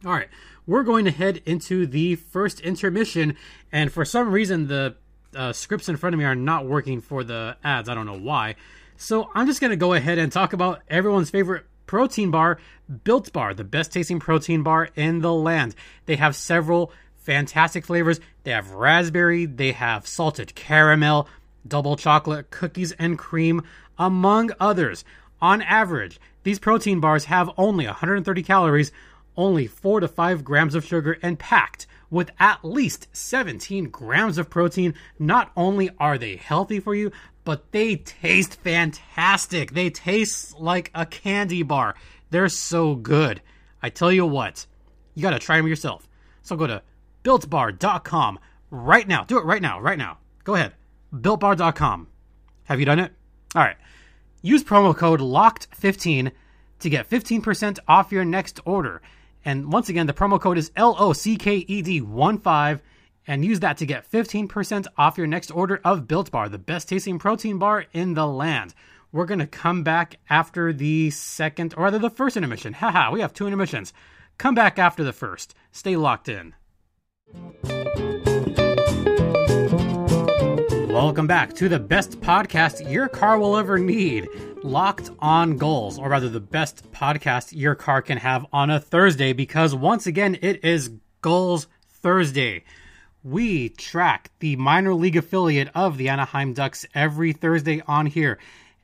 All 0.04 0.14
right, 0.14 0.30
we're 0.66 0.82
going 0.82 1.06
to 1.06 1.12
head 1.12 1.44
into 1.46 1.86
the 1.86 2.16
first 2.16 2.60
intermission, 2.62 3.38
and 3.72 3.92
for 3.92 4.04
some 4.04 4.32
reason, 4.32 4.66
the 4.66 4.96
uh, 5.38 5.54
scripts 5.54 5.88
in 5.88 5.96
front 5.96 6.14
of 6.14 6.20
me 6.20 6.26
are 6.26 6.36
not 6.36 6.66
working 6.66 7.00
for 7.00 7.24
the 7.24 7.56
ads. 7.64 7.88
I 7.88 7.94
don't 7.94 8.06
know 8.08 8.20
why. 8.20 8.56
So 8.98 9.30
I'm 9.36 9.46
just 9.46 9.62
going 9.62 9.72
to 9.72 9.78
go 9.78 9.94
ahead 9.94 10.18
and 10.18 10.32
talk 10.32 10.54
about 10.54 10.82
everyone's 10.90 11.30
favorite 11.30 11.66
protein 11.86 12.32
bar, 12.32 12.60
Built 13.04 13.32
Bar, 13.32 13.54
the 13.54 13.64
best 13.64 13.94
tasting 13.94 14.20
protein 14.20 14.64
bar 14.64 14.90
in 14.96 15.22
the 15.22 15.34
land. 15.34 15.76
They 16.08 16.16
have 16.16 16.36
several 16.36 16.92
fantastic 17.16 17.86
flavors. 17.86 18.20
They 18.44 18.52
have 18.52 18.72
raspberry, 18.72 19.46
they 19.46 19.72
have 19.74 20.08
salted 20.08 20.56
caramel, 20.56 21.28
double 21.68 21.96
chocolate, 21.96 22.50
cookies 22.50 22.92
and 22.94 23.18
cream, 23.18 23.62
among 24.00 24.52
others. 24.60 25.06
On 25.42 25.62
average, 25.62 26.20
these 26.44 26.60
protein 26.60 27.00
bars 27.00 27.26
have 27.26 27.52
only 27.58 27.86
130 27.86 28.44
calories, 28.44 28.92
only 29.36 29.68
4 29.68 30.00
to 30.00 30.08
5 30.08 30.44
grams 30.44 30.74
of 30.74 30.86
sugar, 30.86 31.20
and 31.22 31.38
packed 31.38 31.86
with 32.10 32.32
at 32.40 32.64
least 32.64 33.08
17 33.12 33.90
grams 33.90 34.38
of 34.38 34.50
protein. 34.50 34.94
Not 35.20 35.52
only 35.56 35.90
are 36.00 36.18
they 36.18 36.36
healthy 36.36 36.80
for 36.80 36.96
you, 36.96 37.12
but 37.44 37.72
they 37.72 37.96
taste 37.96 38.56
fantastic. 38.62 39.72
They 39.72 39.90
taste 39.90 40.60
like 40.60 40.92
a 40.94 41.06
candy 41.06 41.64
bar. 41.64 41.96
They're 42.30 42.50
so 42.50 42.96
good. 42.96 43.42
I 43.82 43.90
tell 43.90 44.12
you 44.12 44.26
what, 44.26 44.66
you 45.16 45.22
gotta 45.22 45.40
try 45.40 45.58
them 45.58 45.68
yourself. 45.68 46.08
So 46.42 46.56
go 46.56 46.68
to 46.68 46.82
builtbar.com 47.24 48.40
right 48.72 49.08
now. 49.08 49.24
Do 49.24 49.38
it 49.38 49.46
right 49.46 49.62
now, 49.62 49.80
right 49.80 49.98
now. 49.98 50.18
Go 50.44 50.56
ahead. 50.56 50.74
builtbar.com. 51.14 52.08
Have 52.66 52.80
you 52.80 52.86
done 52.86 53.00
it? 53.00 53.14
All 53.56 53.62
right. 53.62 53.78
Use 54.42 54.64
promo 54.64 54.96
code 54.96 55.20
LOCKED15 55.20 56.32
to 56.80 56.90
get 56.90 57.10
15% 57.10 57.80
off 57.88 58.12
your 58.12 58.26
next 58.26 58.60
order. 58.66 59.02
And 59.48 59.72
once 59.72 59.88
again, 59.88 60.08
the 60.08 60.14
promo 60.14 60.42
code 60.42 60.58
is 60.58 60.74
L 60.76 60.94
O 61.00 61.14
C 61.14 61.38
K 61.38 61.56
E 61.70 61.82
D 61.82 62.02
1 62.02 62.40
5 62.40 62.82
and 63.28 63.46
use 63.46 63.62
that 63.62 63.78
to 63.78 63.86
get 63.86 64.10
15% 64.12 64.88
off 64.98 65.18
your 65.18 65.26
next 65.26 65.52
order 65.52 65.80
of 65.86 66.06
Built 66.06 66.32
Bar, 66.32 66.50
the 66.50 66.58
best 66.58 66.90
tasting 66.90 67.18
protein 67.18 67.58
bar 67.58 67.86
in 67.94 68.14
the 68.14 68.28
land. 68.28 68.74
We're 69.14 69.26
going 69.26 69.40
to 69.40 69.48
come 69.48 69.84
back 69.84 70.18
after 70.30 70.74
the 70.74 71.12
second, 71.12 71.74
or 71.78 71.86
rather 71.86 71.98
the 71.98 72.10
first 72.10 72.36
intermission. 72.36 72.74
Haha, 72.74 73.10
we 73.10 73.22
have 73.22 73.34
two 73.34 73.48
intermissions. 73.48 73.94
Come 74.38 74.54
back 74.54 74.78
after 74.78 75.06
the 75.06 75.14
first. 75.14 75.56
Stay 75.72 75.96
locked 75.96 76.28
in. 76.28 76.54
Welcome 80.98 81.28
back 81.28 81.54
to 81.58 81.70
the 81.70 81.78
best 81.78 82.22
podcast 82.22 82.92
your 82.92 83.08
car 83.08 83.38
will 83.38 83.56
ever 83.56 83.78
need. 83.78 84.28
Locked 84.64 85.12
on 85.20 85.56
Gulls, 85.56 86.00
or 86.00 86.10
rather, 86.10 86.28
the 86.28 86.40
best 86.40 86.92
podcast 86.92 87.56
your 87.56 87.76
car 87.76 88.02
can 88.02 88.18
have 88.18 88.48
on 88.52 88.72
a 88.72 88.80
Thursday, 88.80 89.32
because 89.32 89.76
once 89.76 90.08
again, 90.08 90.40
it 90.42 90.66
is 90.66 90.90
Gulls 91.22 91.68
Thursday. 91.88 92.64
We 93.24 93.70
track 93.70 94.32
the 94.40 94.56
minor 94.56 94.96
league 94.96 95.16
affiliate 95.16 95.70
of 95.76 95.98
the 95.98 96.10
Anaheim 96.10 96.54
Ducks 96.54 96.84
every 96.96 97.32
Thursday 97.32 97.84
on 97.86 98.08
here. 98.08 98.40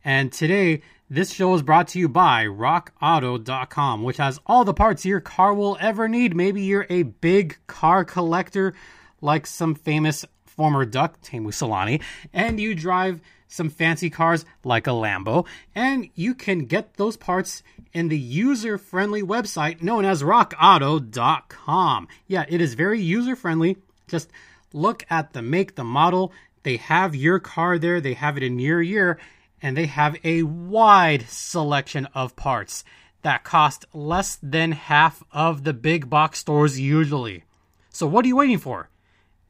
And 0.05 0.32
today, 0.32 0.84
this 1.10 1.34
show 1.34 1.55
is 1.55 1.63
brought 1.63 1.88
to 1.89 2.00
you 2.00 2.08
by 2.08 2.46
RockAuto.com, 2.46 4.03
which 4.03 4.17
has 4.17 4.39
all 4.46 4.63
the 4.63 4.75
parts 4.75 5.03
your 5.03 5.20
car 5.20 5.55
will 5.55 5.77
ever 5.82 6.08
need. 6.08 6.36
Maybe 6.36 6.62
you're 6.62 6.86
a 6.91 7.01
big 7.01 7.58
car 7.65 8.05
collector, 8.05 8.75
like 9.20 9.48
some 9.48 9.74
famous 9.74 10.25
former 10.55 10.86
Duck, 10.86 11.22
Teemu 11.22 11.48
Selanne, 11.48 12.01
and 12.31 12.60
you 12.60 12.75
drive 12.75 13.22
some 13.48 13.69
fancy 13.69 14.10
cars 14.10 14.45
like 14.63 14.88
a 14.88 14.91
Lambo, 14.91 15.45
and 15.75 16.10
you 16.15 16.33
can 16.33 16.65
get 16.65 16.95
those 16.95 17.15
parts 17.15 17.62
in 17.93 18.07
the 18.07 18.17
user 18.17 18.77
friendly 18.77 19.22
website 19.22 19.81
known 19.81 20.05
as 20.05 20.24
rockauto.com. 20.24 22.07
Yeah, 22.27 22.45
it 22.50 22.62
is 22.62 22.74
very 22.74 23.00
user 23.00 23.36
friendly. 23.36 23.77
Just 24.07 24.31
look 24.74 25.05
at 25.10 25.33
the 25.33 25.41
make, 25.41 25.75
the 25.75 25.83
model. 25.83 26.33
They 26.63 26.77
have 26.77 27.15
your 27.15 27.39
car 27.39 27.77
there, 27.77 28.01
they 28.01 28.13
have 28.13 28.38
it 28.38 28.43
in 28.43 28.57
your 28.57 28.81
year, 28.81 29.19
and 29.62 29.77
they 29.77 29.86
have 29.86 30.17
a 30.24 30.43
wide 30.43 31.27
selection 31.29 32.07
of 32.15 32.36
parts 32.36 32.83
that 33.22 33.43
cost 33.43 33.86
less 33.93 34.38
than 34.41 34.72
half 34.72 35.24
of 35.31 35.63
the 35.63 35.74
big 35.74 36.10
box 36.10 36.39
stores 36.39 36.79
usually. 36.79 37.43
So, 37.89 38.07
what 38.07 38.25
are 38.25 38.27
you 38.27 38.36
waiting 38.36 38.57
for? 38.57 38.89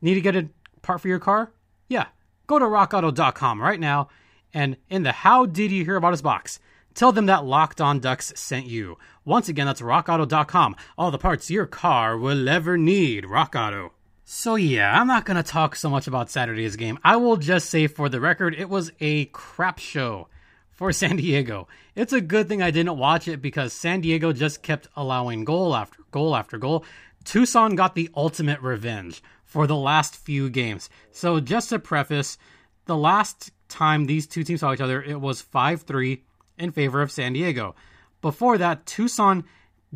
Need 0.02 0.16
to 0.16 0.22
get 0.22 0.36
a 0.36 0.50
part 0.84 1.02
for 1.02 1.08
your 1.08 1.20
car? 1.20 1.52
Yeah, 1.90 2.06
Go 2.46 2.60
to 2.60 2.66
rockauto.com 2.66 3.62
right 3.62 3.80
now 3.80 4.10
and 4.54 4.78
in 4.90 5.04
the 5.04 5.12
How 5.12 5.46
Did 5.46 5.72
You 5.72 5.86
Hear 5.86 5.96
About 5.96 6.14
Us 6.14 6.22
box, 6.22 6.60
tell 6.94 7.12
them 7.12 7.26
that 7.28 7.46
Locked 7.46 7.82
On 7.82 8.00
Ducks 8.00 8.34
sent 8.36 8.66
you. 8.66 8.98
Once 9.26 9.50
again, 9.50 9.66
that's 9.66 9.82
rockauto.com. 9.82 10.76
All 10.98 11.10
the 11.10 11.18
parts 11.18 11.50
your 11.50 11.66
car 11.66 12.18
will 12.18 12.48
ever 12.50 12.78
need. 12.78 13.26
Rock 13.26 13.56
Auto. 13.56 13.94
So, 14.26 14.56
yeah, 14.56 15.00
I'm 15.00 15.08
not 15.08 15.26
going 15.26 15.38
to 15.38 15.44
talk 15.44 15.76
so 15.76 15.90
much 15.90 16.08
about 16.08 16.30
Saturday's 16.30 16.76
game. 16.76 17.00
I 17.04 17.16
will 17.16 17.38
just 17.38 17.70
say 17.70 17.88
for 17.88 18.10
the 18.10 18.20
record, 18.20 18.56
it 18.56 18.70
was 18.70 18.92
a 19.00 19.26
crap 19.26 19.80
show 19.80 20.28
for 20.70 20.92
San 20.92 21.16
Diego. 21.16 21.68
It's 21.96 22.14
a 22.14 22.22
good 22.22 22.48
thing 22.48 22.62
I 22.62 22.72
didn't 22.72 22.98
watch 22.98 23.28
it 23.28 23.42
because 23.42 23.74
San 23.74 24.02
Diego 24.02 24.34
just 24.34 24.62
kept 24.62 24.88
allowing 24.96 25.46
goal 25.46 25.76
after 25.76 26.04
goal 26.12 26.36
after 26.36 26.58
goal. 26.58 26.86
Tucson 27.26 27.76
got 27.76 27.96
the 27.96 28.10
ultimate 28.16 28.62
revenge 28.62 29.24
for 29.44 29.68
the 29.68 29.76
last 29.76 30.16
few 30.16 30.50
games. 30.50 30.90
So 31.12 31.40
just 31.40 31.70
to 31.70 31.80
preface, 31.80 32.38
the 32.86 32.98
last 32.98 33.52
time 33.70 34.06
these 34.06 34.28
two 34.28 34.44
teams 34.44 34.60
saw 34.60 34.74
each 34.74 34.82
other, 34.82 35.02
it 35.02 35.20
was 35.20 35.42
5-3 35.42 36.22
in 36.58 36.72
favor 36.72 37.02
of 37.02 37.12
San 37.12 37.34
Diego. 37.34 37.76
Before 38.22 38.58
that, 38.58 38.86
Tucson 38.86 39.44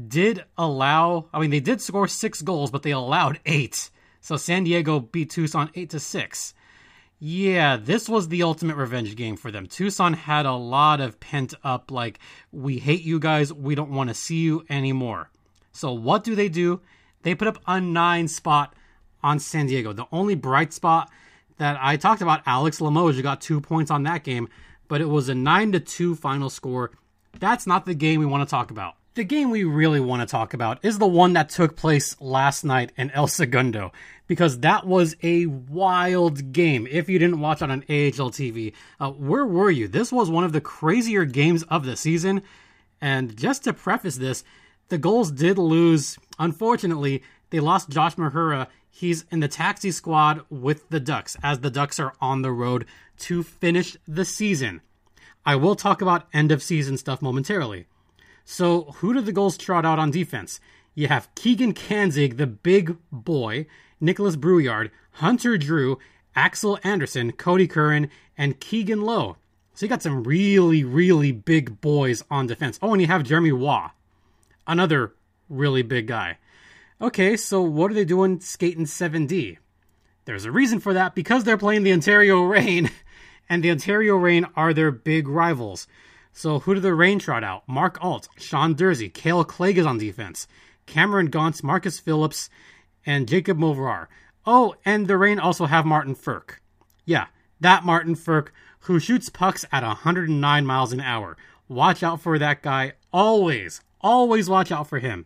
did 0.08 0.44
allow, 0.58 1.28
I 1.34 1.40
mean 1.40 1.50
they 1.50 1.60
did 1.60 1.82
score 1.82 2.08
6 2.08 2.42
goals, 2.44 2.72
but 2.72 2.84
they 2.84 2.92
allowed 2.92 3.40
8. 3.46 3.90
So 4.22 4.38
San 4.38 4.64
Diego 4.64 5.00
beat 5.00 5.30
Tucson 5.30 5.70
8 5.74 5.90
to 5.92 6.00
6. 6.00 6.54
Yeah, 7.20 7.78
this 7.78 8.08
was 8.08 8.28
the 8.28 8.44
ultimate 8.44 8.76
revenge 8.76 9.16
game 9.16 9.38
for 9.38 9.50
them. 9.50 9.66
Tucson 9.66 10.14
had 10.14 10.46
a 10.46 10.54
lot 10.54 11.02
of 11.02 11.20
pent 11.20 11.56
up 11.64 11.90
like 11.90 12.20
we 12.52 12.78
hate 12.78 13.02
you 13.02 13.20
guys, 13.20 13.52
we 13.52 13.74
don't 13.74 13.90
want 13.90 14.10
to 14.10 14.14
see 14.14 14.42
you 14.42 14.66
anymore. 14.70 15.32
So 15.72 15.94
what 15.94 16.24
do 16.24 16.36
they 16.36 16.50
do? 16.50 16.82
They 17.28 17.36
put 17.36 17.50
up 17.50 17.60
a 17.68 17.82
9 17.82 18.30
spot 18.30 18.74
on 19.22 19.40
San 19.40 19.68
Diego. 19.68 19.92
The 19.92 20.08
only 20.14 20.34
bright 20.34 20.72
spot 20.72 21.12
that 21.58 21.78
I 21.82 21.98
talked 21.98 22.22
about, 22.22 22.42
Alex 22.46 22.80
Limoges 22.80 23.22
got 23.22 23.42
two 23.42 23.60
points 23.60 23.92
on 23.92 24.04
that 24.04 24.24
game, 24.24 24.48
but 24.88 25.02
it 25.02 25.10
was 25.10 25.28
a 25.28 25.36
9 25.36 25.74
to 25.74 25.82
2 25.82 26.16
final 26.16 26.50
score. 26.50 26.92
That's 27.38 27.68
not 27.68 27.86
the 27.86 27.96
game 27.96 28.22
we 28.22 28.26
want 28.26 28.48
to 28.48 28.50
talk 28.50 28.72
about. 28.72 28.94
The 29.16 29.26
game 29.26 29.50
we 29.50 29.66
really 29.66 30.00
want 30.00 30.22
to 30.22 30.26
talk 30.26 30.54
about 30.54 30.86
is 30.86 31.00
the 31.00 31.06
one 31.06 31.34
that 31.34 31.50
took 31.50 31.76
place 31.76 32.16
last 32.22 32.64
night 32.64 32.94
in 32.96 33.12
El 33.12 33.28
Segundo, 33.28 33.92
because 34.28 34.60
that 34.60 34.88
was 34.88 35.18
a 35.22 35.48
wild 35.48 36.54
game. 36.54 36.88
If 36.90 37.10
you 37.10 37.20
didn't 37.20 37.42
watch 37.42 37.62
on 37.62 37.72
an 37.72 37.84
AHL 37.90 38.32
TV, 38.32 38.72
uh, 39.02 39.12
where 39.12 39.46
were 39.46 39.70
you? 39.70 39.90
This 39.90 40.14
was 40.14 40.30
one 40.30 40.46
of 40.46 40.54
the 40.54 40.62
crazier 40.62 41.26
games 41.26 41.64
of 41.64 41.86
the 41.86 41.98
season. 41.98 42.42
And 43.02 43.36
just 43.36 43.66
to 43.66 43.74
preface 43.74 44.16
this, 44.16 44.46
the 44.90 44.98
Gulls 44.98 45.32
did 45.32 45.58
lose. 45.58 46.18
Unfortunately, 46.40 47.24
they 47.50 47.60
lost 47.60 47.90
Josh 47.90 48.16
Mahura 48.16 48.68
He's 48.98 49.26
in 49.30 49.42
the 49.42 49.48
taxi 49.48 49.92
squad 49.92 50.42
with 50.50 50.90
the 50.90 51.00
Ducks 51.00 51.38
as 51.44 51.60
the 51.60 51.70
Ducks 51.70 52.00
are 52.00 52.14
on 52.20 52.42
the 52.42 52.52
road 52.52 52.88
to 53.20 53.44
finish 53.44 53.96
the 54.08 54.26
season. 54.26 54.82
I 55.46 55.56
will 55.56 55.76
talk 55.76 56.02
about 56.02 56.28
end 56.34 56.52
of 56.52 56.64
season 56.64 56.98
stuff 56.98 57.22
momentarily. 57.22 57.86
So, 58.44 58.96
who 58.96 59.14
do 59.14 59.22
the 59.22 59.32
Gulls 59.32 59.56
trot 59.56 59.86
out 59.86 60.00
on 60.00 60.10
defense? 60.10 60.60
You 60.96 61.10
have 61.10 61.30
Keegan 61.36 61.76
Kanzig, 61.76 62.38
the 62.38 62.48
big 62.48 62.98
boy, 63.12 63.68
Nikolas 64.02 64.36
Brouillard, 64.36 64.90
Hunter 65.12 65.60
Drew, 65.60 66.00
Axel 66.36 66.80
Andersson, 66.84 67.34
Cody 67.34 67.68
Curran, 67.68 68.10
and 68.36 68.60
Keegan 68.60 69.04
Lowe. 69.04 69.38
So 69.76 69.86
you 69.86 69.92
got 69.92 70.02
some 70.02 70.24
really, 70.24 70.84
really 70.84 71.32
big 71.32 71.82
boys 71.82 72.24
on 72.32 72.48
defense. 72.48 72.80
Oh, 72.82 72.94
and 72.94 73.02
you 73.02 73.06
have 73.06 73.22
Jeremy 73.22 73.52
Roy, 73.52 73.90
another 74.68 75.14
really 75.50 75.82
big 75.82 76.08
guy. 76.08 76.38
Okay, 77.02 77.38
so 77.38 77.62
what 77.62 77.92
are 77.92 77.94
they 77.94 78.06
doing 78.06 78.40
skating 78.40 78.86
7D? 78.86 79.58
There's 80.26 80.46
a 80.46 80.52
reason 80.52 80.80
for 80.80 80.94
that 80.94 81.16
because 81.16 81.44
they're 81.44 81.58
playing 81.58 81.84
the 81.84 81.94
Ontario 81.94 82.42
Reign, 82.44 82.92
and 83.50 83.64
the 83.64 83.72
Ontario 83.72 84.16
Reign 84.16 84.46
are 84.56 84.74
their 84.74 84.92
big 84.92 85.28
rivals. 85.28 85.88
So 86.34 86.60
who 86.60 86.76
do 86.76 86.80
the 86.80 86.94
Reign 86.94 87.20
trot 87.20 87.44
out? 87.44 87.64
Mark 87.68 87.98
Alt, 88.02 88.30
Sean 88.38 88.76
Durzi, 88.76 89.12
Kale 89.12 89.44
Clague 89.44 89.78
is 89.78 89.86
on 89.86 89.98
defense, 89.98 90.48
Cameron 90.86 91.28
Gaunce, 91.28 91.64
Marcus 91.64 92.00
Phillips, 92.00 92.50
and 93.06 93.28
Jacob 93.28 93.58
Moverare. 93.58 94.08
Oh, 94.46 94.76
and 94.86 95.08
the 95.08 95.18
Reign 95.18 95.40
also 95.40 95.66
have 95.66 95.86
Martin 95.86 96.16
Frk. 96.16 96.58
Yeah, 97.06 97.28
that 97.60 97.86
Martin 97.86 98.16
Frk 98.16 98.50
who 98.88 99.00
shoots 99.00 99.30
pucks 99.30 99.66
at 99.72 99.84
109 99.84 100.66
miles 100.66 100.94
an 100.94 101.02
hour. 101.02 101.36
Watch 101.68 102.04
out 102.04 102.22
for 102.22 102.40
that 102.40 102.62
guy. 102.62 102.94
Always, 103.12 103.82
always 104.02 104.50
watch 104.50 104.72
out 104.72 104.88
for 104.88 105.00
him. 105.00 105.26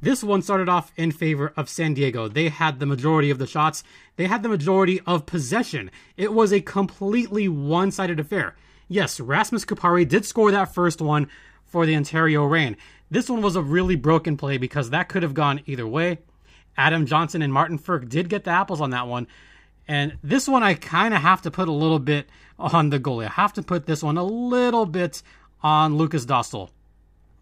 This 0.00 0.22
one 0.22 0.42
started 0.42 0.68
off 0.68 0.92
in 0.96 1.10
favor 1.10 1.52
of 1.56 1.68
San 1.68 1.94
Diego. 1.94 2.28
They 2.28 2.48
had 2.48 2.78
the 2.78 2.86
majority 2.86 3.30
of 3.30 3.38
the 3.38 3.46
shots, 3.46 3.82
they 4.16 4.26
had 4.26 4.42
the 4.42 4.48
majority 4.48 5.00
of 5.06 5.26
possession. 5.26 5.90
It 6.16 6.32
was 6.32 6.52
a 6.52 6.60
completely 6.60 7.48
one 7.48 7.90
sided 7.90 8.20
affair. 8.20 8.54
Yes, 8.86 9.18
Rasmus 9.18 9.64
Kupari 9.64 10.08
did 10.08 10.24
score 10.24 10.50
that 10.50 10.72
first 10.72 11.00
one 11.00 11.28
for 11.64 11.84
the 11.84 11.96
Ontario 11.96 12.44
Reign. 12.44 12.76
This 13.10 13.28
one 13.28 13.42
was 13.42 13.56
a 13.56 13.62
really 13.62 13.96
broken 13.96 14.36
play 14.36 14.56
because 14.56 14.90
that 14.90 15.08
could 15.08 15.22
have 15.22 15.34
gone 15.34 15.60
either 15.66 15.86
way. 15.86 16.18
Adam 16.76 17.04
Johnson 17.04 17.42
and 17.42 17.52
Martin 17.52 17.78
Frk 17.78 18.08
did 18.08 18.28
get 18.28 18.44
the 18.44 18.50
apples 18.50 18.80
on 18.80 18.90
that 18.90 19.08
one. 19.08 19.26
And 19.88 20.18
this 20.22 20.46
one, 20.46 20.62
I 20.62 20.74
kind 20.74 21.12
of 21.12 21.22
have 21.22 21.42
to 21.42 21.50
put 21.50 21.68
a 21.68 21.72
little 21.72 21.98
bit 21.98 22.28
on 22.58 22.90
the 22.90 23.00
goalie. 23.00 23.26
I 23.26 23.30
have 23.30 23.52
to 23.54 23.62
put 23.62 23.86
this 23.86 24.02
one 24.02 24.16
a 24.16 24.24
little 24.24 24.86
bit 24.86 25.22
on 25.62 25.96
Lucas 25.96 26.24
Dostal. 26.24 26.70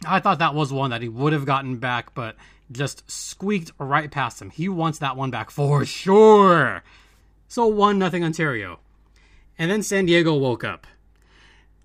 I 0.06 0.20
thought 0.20 0.38
that 0.38 0.54
was 0.54 0.72
one 0.72 0.90
that 0.90 1.02
he 1.02 1.08
would 1.08 1.32
have 1.32 1.44
gotten 1.44 1.76
back, 1.76 2.14
but 2.14 2.36
just 2.70 3.08
squeaked 3.10 3.72
right 3.78 4.10
past 4.10 4.40
him. 4.40 4.50
He 4.50 4.68
wants 4.68 4.98
that 4.98 5.16
one 5.16 5.30
back 5.30 5.50
for 5.50 5.84
sure. 5.86 6.82
So 7.48 7.66
one 7.66 7.98
nothing 7.98 8.24
Ontario. 8.24 8.80
And 9.58 9.70
then 9.70 9.82
San 9.82 10.06
Diego 10.06 10.34
woke 10.34 10.64
up. 10.64 10.86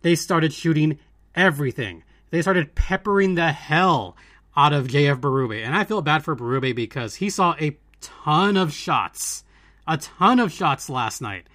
They 0.01 0.15
started 0.15 0.53
shooting 0.53 0.99
everything. 1.35 2.03
They 2.31 2.41
started 2.41 2.75
peppering 2.75 3.35
the 3.35 3.51
hell 3.51 4.17
out 4.55 4.73
of 4.73 4.87
JF 4.87 5.19
Berube. 5.19 5.63
And 5.63 5.75
I 5.75 5.83
feel 5.83 6.01
bad 6.01 6.23
for 6.23 6.35
Berube 6.35 6.75
because 6.75 7.15
he 7.15 7.29
saw 7.29 7.55
a 7.59 7.77
ton 8.01 8.57
of 8.57 8.73
shots, 8.73 9.43
a 9.87 9.97
ton 9.97 10.39
of 10.39 10.51
shots 10.51 10.89
last 10.89 11.21
night. 11.21 11.45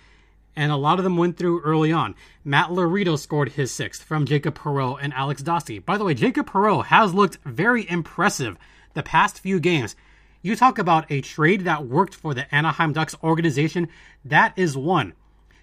And 0.57 0.73
a 0.73 0.77
lot 0.77 0.99
of 0.99 1.05
them 1.05 1.19
went 1.19 1.37
through 1.37 1.61
early 1.61 1.93
on. 1.93 2.15
Matt 2.43 2.73
Laredo 2.73 3.17
scored 3.17 3.51
his 3.51 3.71
sixth 3.71 4.03
from 4.03 4.25
Jacob 4.25 4.59
Perreault 4.59 4.99
and 5.03 5.13
Alex 5.13 5.43
Dostie. 5.43 5.85
By 5.85 5.99
the 5.99 6.05
way, 6.05 6.15
Jacob 6.15 6.49
Perreault 6.49 6.87
has 6.87 7.13
looked 7.13 7.39
very 7.45 7.89
impressive 7.91 8.57
the 8.95 9.03
past 9.03 9.39
few 9.39 9.61
games. 9.61 9.95
You 10.41 10.57
talk 10.57 10.79
about 10.79 11.11
a 11.11 11.21
trade 11.21 11.63
that 11.63 11.87
worked 11.87 12.15
for 12.15 12.33
the 12.33 12.53
Anaheim 12.55 12.93
Ducks 12.93 13.15
organization. 13.23 13.89
That 14.25 14.55
is 14.57 14.77
one. 14.77 15.13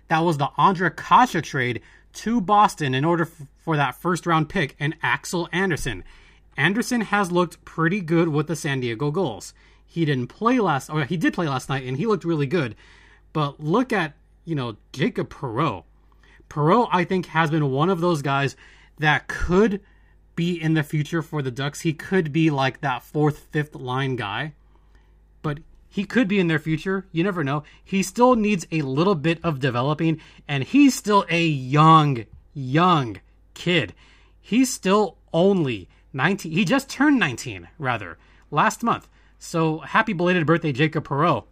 That 0.10 0.20
was 0.20 0.38
the 0.38 0.50
Ondrej 0.58 0.96
Kase 0.96 1.42
trade 1.42 1.82
to 2.14 2.40
Boston 2.40 2.94
in 2.94 3.04
order 3.04 3.26
for 3.58 3.76
that 3.76 3.96
first 3.96 4.28
round 4.28 4.50
pick 4.50 4.76
and 4.80 4.96
Axel 5.02 5.50
Andersson. 5.52 6.04
Andersson 6.56 7.02
has 7.02 7.32
looked 7.32 7.64
pretty 7.66 8.02
good 8.02 8.28
with 8.28 8.48
the 8.48 8.56
San 8.56 8.80
Diego 8.82 9.10
Gulls. 9.10 9.54
He 9.86 10.06
didn't 10.06 10.28
play 10.28 10.60
last, 10.60 10.90
oh 10.90 10.98
or 10.98 11.06
he 11.06 11.18
did 11.18 11.34
play 11.34 11.48
last 11.48 11.70
night, 11.70 11.86
and 11.86 11.98
he 11.98 12.06
looked 12.06 12.26
really 12.26 12.46
good. 12.46 12.76
But 13.32 13.60
look 13.60 13.92
at 13.92 14.14
you 14.46 14.56
know 14.56 14.78
Jacob 14.92 15.30
Perreault. 15.30 15.84
Perreault, 16.50 16.90
I 16.92 17.04
think, 17.04 17.28
has 17.28 17.50
been 17.50 17.72
one 17.72 17.90
of 17.90 18.00
those 18.00 18.22
guys 18.22 18.56
that 19.00 19.28
could 19.28 19.82
be 20.36 20.60
in 20.62 20.74
the 20.74 20.84
future 20.84 21.22
for 21.22 21.42
the 21.42 21.52
Ducks. 21.52 21.82
He 21.82 21.94
could 21.94 22.32
be 22.32 22.50
like 22.50 22.82
that 22.82 23.04
fourth, 23.04 23.48
fifth 23.52 23.76
line 23.76 24.16
guy, 24.16 24.54
but 25.42 25.60
he 25.90 26.06
could 26.06 26.28
be 26.28 26.40
in 26.40 26.48
their 26.48 26.60
future. 26.60 27.06
You 27.12 27.24
never 27.24 27.44
know. 27.44 27.64
He 27.84 28.02
still 28.02 28.36
needs 28.36 28.66
a 28.72 28.82
little 28.82 29.16
bit 29.16 29.40
of 29.44 29.60
developing, 29.60 30.20
and 30.48 30.64
he's 30.64 30.96
still 30.96 31.26
a 31.30 31.46
young, 31.46 32.26
young 32.54 33.20
kid. 33.54 33.94
He's 34.42 34.74
still 34.74 35.18
only 35.32 35.88
19. 36.12 36.52
He 36.52 36.66
just 36.66 36.90
turned 36.90 37.20
19, 37.20 37.68
rather, 37.78 38.18
last 38.50 38.84
month. 38.84 39.08
So 39.38 39.80
happy 39.80 40.14
belated 40.14 40.46
birthday, 40.46 40.72
Jacob 40.72 41.08
Perreault. 41.08 41.46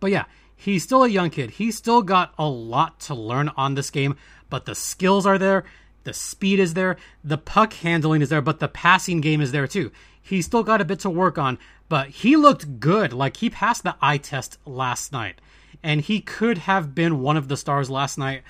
But 0.00 0.10
yeah, 0.10 0.24
he's 0.56 0.82
still 0.82 1.04
a 1.04 1.08
young 1.08 1.30
kid. 1.30 1.50
He's 1.50 1.76
still 1.76 2.02
got 2.02 2.34
a 2.38 2.48
lot 2.48 3.00
to 3.00 3.14
learn 3.14 3.50
on 3.56 3.74
this 3.74 3.90
game, 3.90 4.16
but 4.50 4.66
the 4.66 4.74
skills 4.74 5.26
are 5.26 5.38
there. 5.38 5.64
The 6.04 6.12
speed 6.12 6.60
is 6.60 6.74
there, 6.74 6.96
the 7.22 7.38
puck 7.38 7.72
handling 7.72 8.20
is 8.20 8.28
there, 8.28 8.42
but 8.42 8.60
the 8.60 8.68
passing 8.68 9.20
game 9.22 9.40
is 9.40 9.52
there 9.52 9.66
too. 9.66 9.90
He's 10.20 10.46
still 10.46 10.62
got 10.62 10.80
a 10.80 10.84
bit 10.84 11.00
to 11.00 11.10
work 11.10 11.38
on, 11.38 11.58
but 11.88 12.08
he 12.08 12.36
looked 12.36 12.78
good. 12.78 13.12
Like 13.12 13.38
he 13.38 13.50
passed 13.50 13.84
the 13.84 13.96
eye 14.00 14.18
test 14.18 14.58
last 14.66 15.12
night, 15.12 15.40
and 15.82 16.02
he 16.02 16.20
could 16.20 16.58
have 16.58 16.94
been 16.94 17.20
one 17.20 17.36
of 17.36 17.48
the 17.48 17.56
stars 17.56 17.90
last 17.90 18.18
night. 18.18 18.42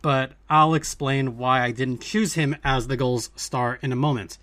But 0.00 0.32
I'll 0.50 0.74
explain 0.74 1.38
why 1.38 1.62
I 1.62 1.70
didn't 1.70 2.00
choose 2.00 2.34
him 2.34 2.56
as 2.64 2.88
the 2.88 2.96
Gulls 2.96 3.30
star 3.36 3.78
in 3.82 3.92
a 3.92 3.96
moment. 3.96 4.38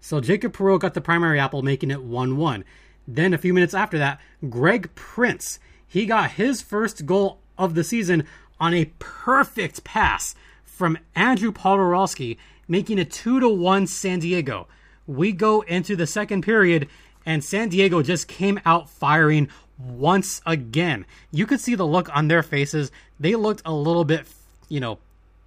So 0.00 0.20
Jacob 0.20 0.52
Perreault 0.52 0.80
got 0.80 0.94
the 0.94 1.00
primary 1.00 1.38
apple, 1.38 1.62
making 1.62 1.90
it 1.90 2.02
1 2.02 2.36
1. 2.36 2.64
Then 3.06 3.32
a 3.32 3.38
few 3.38 3.54
minutes 3.54 3.74
after 3.74 3.98
that, 3.98 4.20
Greg 4.48 4.94
Prince, 4.94 5.58
he 5.92 6.06
got 6.06 6.32
his 6.32 6.62
first 6.62 7.04
goal 7.04 7.38
of 7.58 7.74
the 7.74 7.84
season 7.84 8.26
on 8.58 8.72
a 8.72 8.90
perfect 8.98 9.84
pass 9.84 10.34
from 10.64 10.96
Andrew 11.14 11.52
Poturalski, 11.52 12.38
making 12.66 12.98
it 12.98 13.10
2 13.10 13.40
to 13.40 13.48
1 13.50 13.86
San 13.86 14.20
Diego. 14.20 14.66
We 15.06 15.32
go 15.32 15.60
into 15.60 15.94
the 15.94 16.06
second 16.06 16.44
period, 16.44 16.88
and 17.26 17.44
San 17.44 17.68
Diego 17.68 18.00
just 18.00 18.26
came 18.26 18.58
out 18.64 18.88
firing 18.88 19.48
once 19.78 20.40
again. 20.46 21.04
You 21.30 21.44
could 21.44 21.60
see 21.60 21.74
the 21.74 21.86
look 21.86 22.08
on 22.16 22.28
their 22.28 22.42
faces. 22.42 22.90
They 23.20 23.34
looked 23.34 23.60
a 23.66 23.74
little 23.74 24.06
bit, 24.06 24.26
you 24.70 24.80
know, 24.80 24.98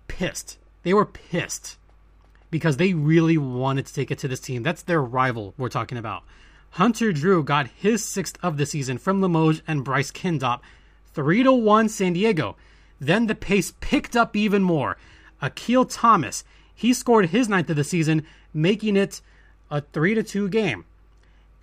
pissed. 0.07 0.59
They 0.83 0.93
were 0.93 1.07
pissed 1.07 1.79
because 2.51 2.77
they 2.77 2.93
really 2.93 3.39
wanted 3.39 3.87
to 3.87 3.93
take 3.95 4.11
it 4.11 4.19
to 4.19 4.27
this 4.27 4.41
team. 4.41 4.61
That's 4.61 4.83
their 4.83 5.01
rival 5.01 5.55
we're 5.57 5.69
talking 5.69 5.97
about. 5.97 6.21
Hunter 6.75 7.13
Drew 7.13 7.41
got 7.41 7.67
his 7.67 8.03
sixth 8.03 8.37
of 8.43 8.57
the 8.57 8.65
season 8.65 8.97
from 8.97 9.21
Limoges 9.21 9.61
and 9.65 9.81
Bryce 9.81 10.11
Kindopp. 10.11 10.59
3 11.13 11.43
to 11.43 11.53
1 11.53 11.87
San 11.87 12.11
Diego. 12.11 12.57
Then 12.99 13.27
the 13.27 13.33
pace 13.33 13.71
picked 13.79 14.13
up 14.13 14.35
even 14.35 14.61
more. 14.61 14.97
Akil 15.41 15.85
Thomas, 15.85 16.43
he 16.73 16.93
scored 16.93 17.27
his 17.29 17.47
ninth 17.47 17.69
of 17.69 17.77
the 17.77 17.85
season, 17.85 18.25
making 18.53 18.97
it 18.97 19.21
a 19.71 19.79
3 19.79 20.15
to 20.15 20.23
2 20.23 20.49
game. 20.49 20.83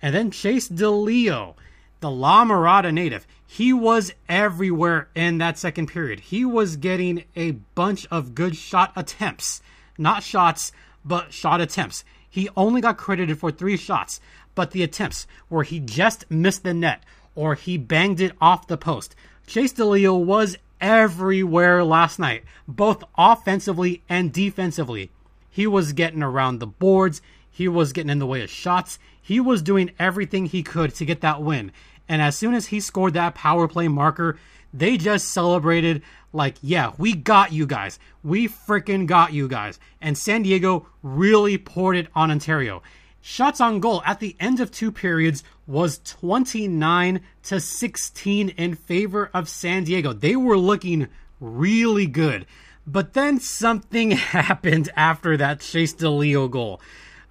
And 0.01 0.15
then 0.15 0.31
Chase 0.31 0.67
DeLeo, 0.67 1.53
the 1.99 2.09
La 2.09 2.43
Mirada 2.43 2.91
native, 2.91 3.27
he 3.45 3.71
was 3.71 4.13
everywhere 4.27 5.09
in 5.13 5.37
that 5.37 5.59
second 5.59 5.89
period. 5.89 6.21
He 6.21 6.43
was 6.43 6.75
getting 6.75 7.25
a 7.35 7.51
bunch 7.51 8.07
of 8.09 8.33
good 8.33 8.55
shot 8.55 8.91
attempts. 8.95 9.61
Not 9.95 10.23
shots, 10.23 10.71
but 11.05 11.31
shot 11.31 11.61
attempts. 11.61 12.03
He 12.27 12.49
only 12.57 12.81
got 12.81 12.97
credited 12.97 13.37
for 13.37 13.51
three 13.51 13.77
shots, 13.77 14.19
but 14.55 14.71
the 14.71 14.83
attempts 14.83 15.27
where 15.49 15.63
he 15.63 15.79
just 15.79 16.29
missed 16.29 16.63
the 16.63 16.73
net 16.73 17.03
or 17.35 17.55
he 17.55 17.77
banged 17.77 18.21
it 18.21 18.33
off 18.39 18.67
the 18.67 18.77
post. 18.77 19.15
Chase 19.47 19.73
DeLeo 19.73 20.23
was 20.23 20.57
everywhere 20.79 21.83
last 21.83 22.19
night, 22.19 22.43
both 22.67 23.03
offensively 23.17 24.03
and 24.09 24.31
defensively. 24.31 25.09
He 25.49 25.67
was 25.67 25.93
getting 25.93 26.23
around 26.23 26.59
the 26.59 26.67
boards, 26.67 27.21
he 27.49 27.67
was 27.67 27.93
getting 27.93 28.09
in 28.09 28.19
the 28.19 28.25
way 28.25 28.41
of 28.41 28.49
shots, 28.49 28.99
he 29.21 29.39
was 29.39 29.61
doing 29.61 29.91
everything 29.99 30.45
he 30.45 30.63
could 30.63 30.93
to 30.95 31.05
get 31.05 31.21
that 31.21 31.41
win. 31.41 31.71
And 32.09 32.21
as 32.21 32.37
soon 32.37 32.53
as 32.53 32.67
he 32.67 32.79
scored 32.79 33.13
that 33.13 33.35
power 33.35 33.67
play 33.67 33.87
marker, 33.87 34.37
they 34.73 34.97
just 34.97 35.29
celebrated 35.29 36.01
like, 36.33 36.55
yeah, 36.61 36.91
we 36.97 37.13
got 37.13 37.53
you 37.53 37.65
guys. 37.65 37.99
We 38.23 38.47
freaking 38.47 39.05
got 39.05 39.31
you 39.31 39.47
guys. 39.47 39.79
And 40.01 40.17
San 40.17 40.43
Diego 40.43 40.87
really 41.03 41.57
poured 41.57 41.95
it 41.95 42.07
on 42.15 42.31
Ontario. 42.31 42.81
Shots 43.25 43.61
on 43.61 43.79
goal 43.79 44.03
at 44.05 44.19
the 44.19 44.35
end 44.37 44.59
of 44.59 44.69
two 44.69 44.91
periods 44.91 45.45
was 45.65 45.97
29 45.99 47.21
to 47.43 47.61
16 47.61 48.49
in 48.49 48.75
favor 48.75 49.29
of 49.33 49.47
San 49.47 49.85
Diego. 49.85 50.11
They 50.11 50.35
were 50.35 50.57
looking 50.57 51.07
really 51.39 52.05
good. 52.05 52.45
But 52.85 53.13
then 53.13 53.39
something 53.39 54.11
happened 54.11 54.89
after 54.97 55.37
that 55.37 55.61
Chase 55.61 55.93
DeLeo 55.93 56.51
goal. 56.51 56.81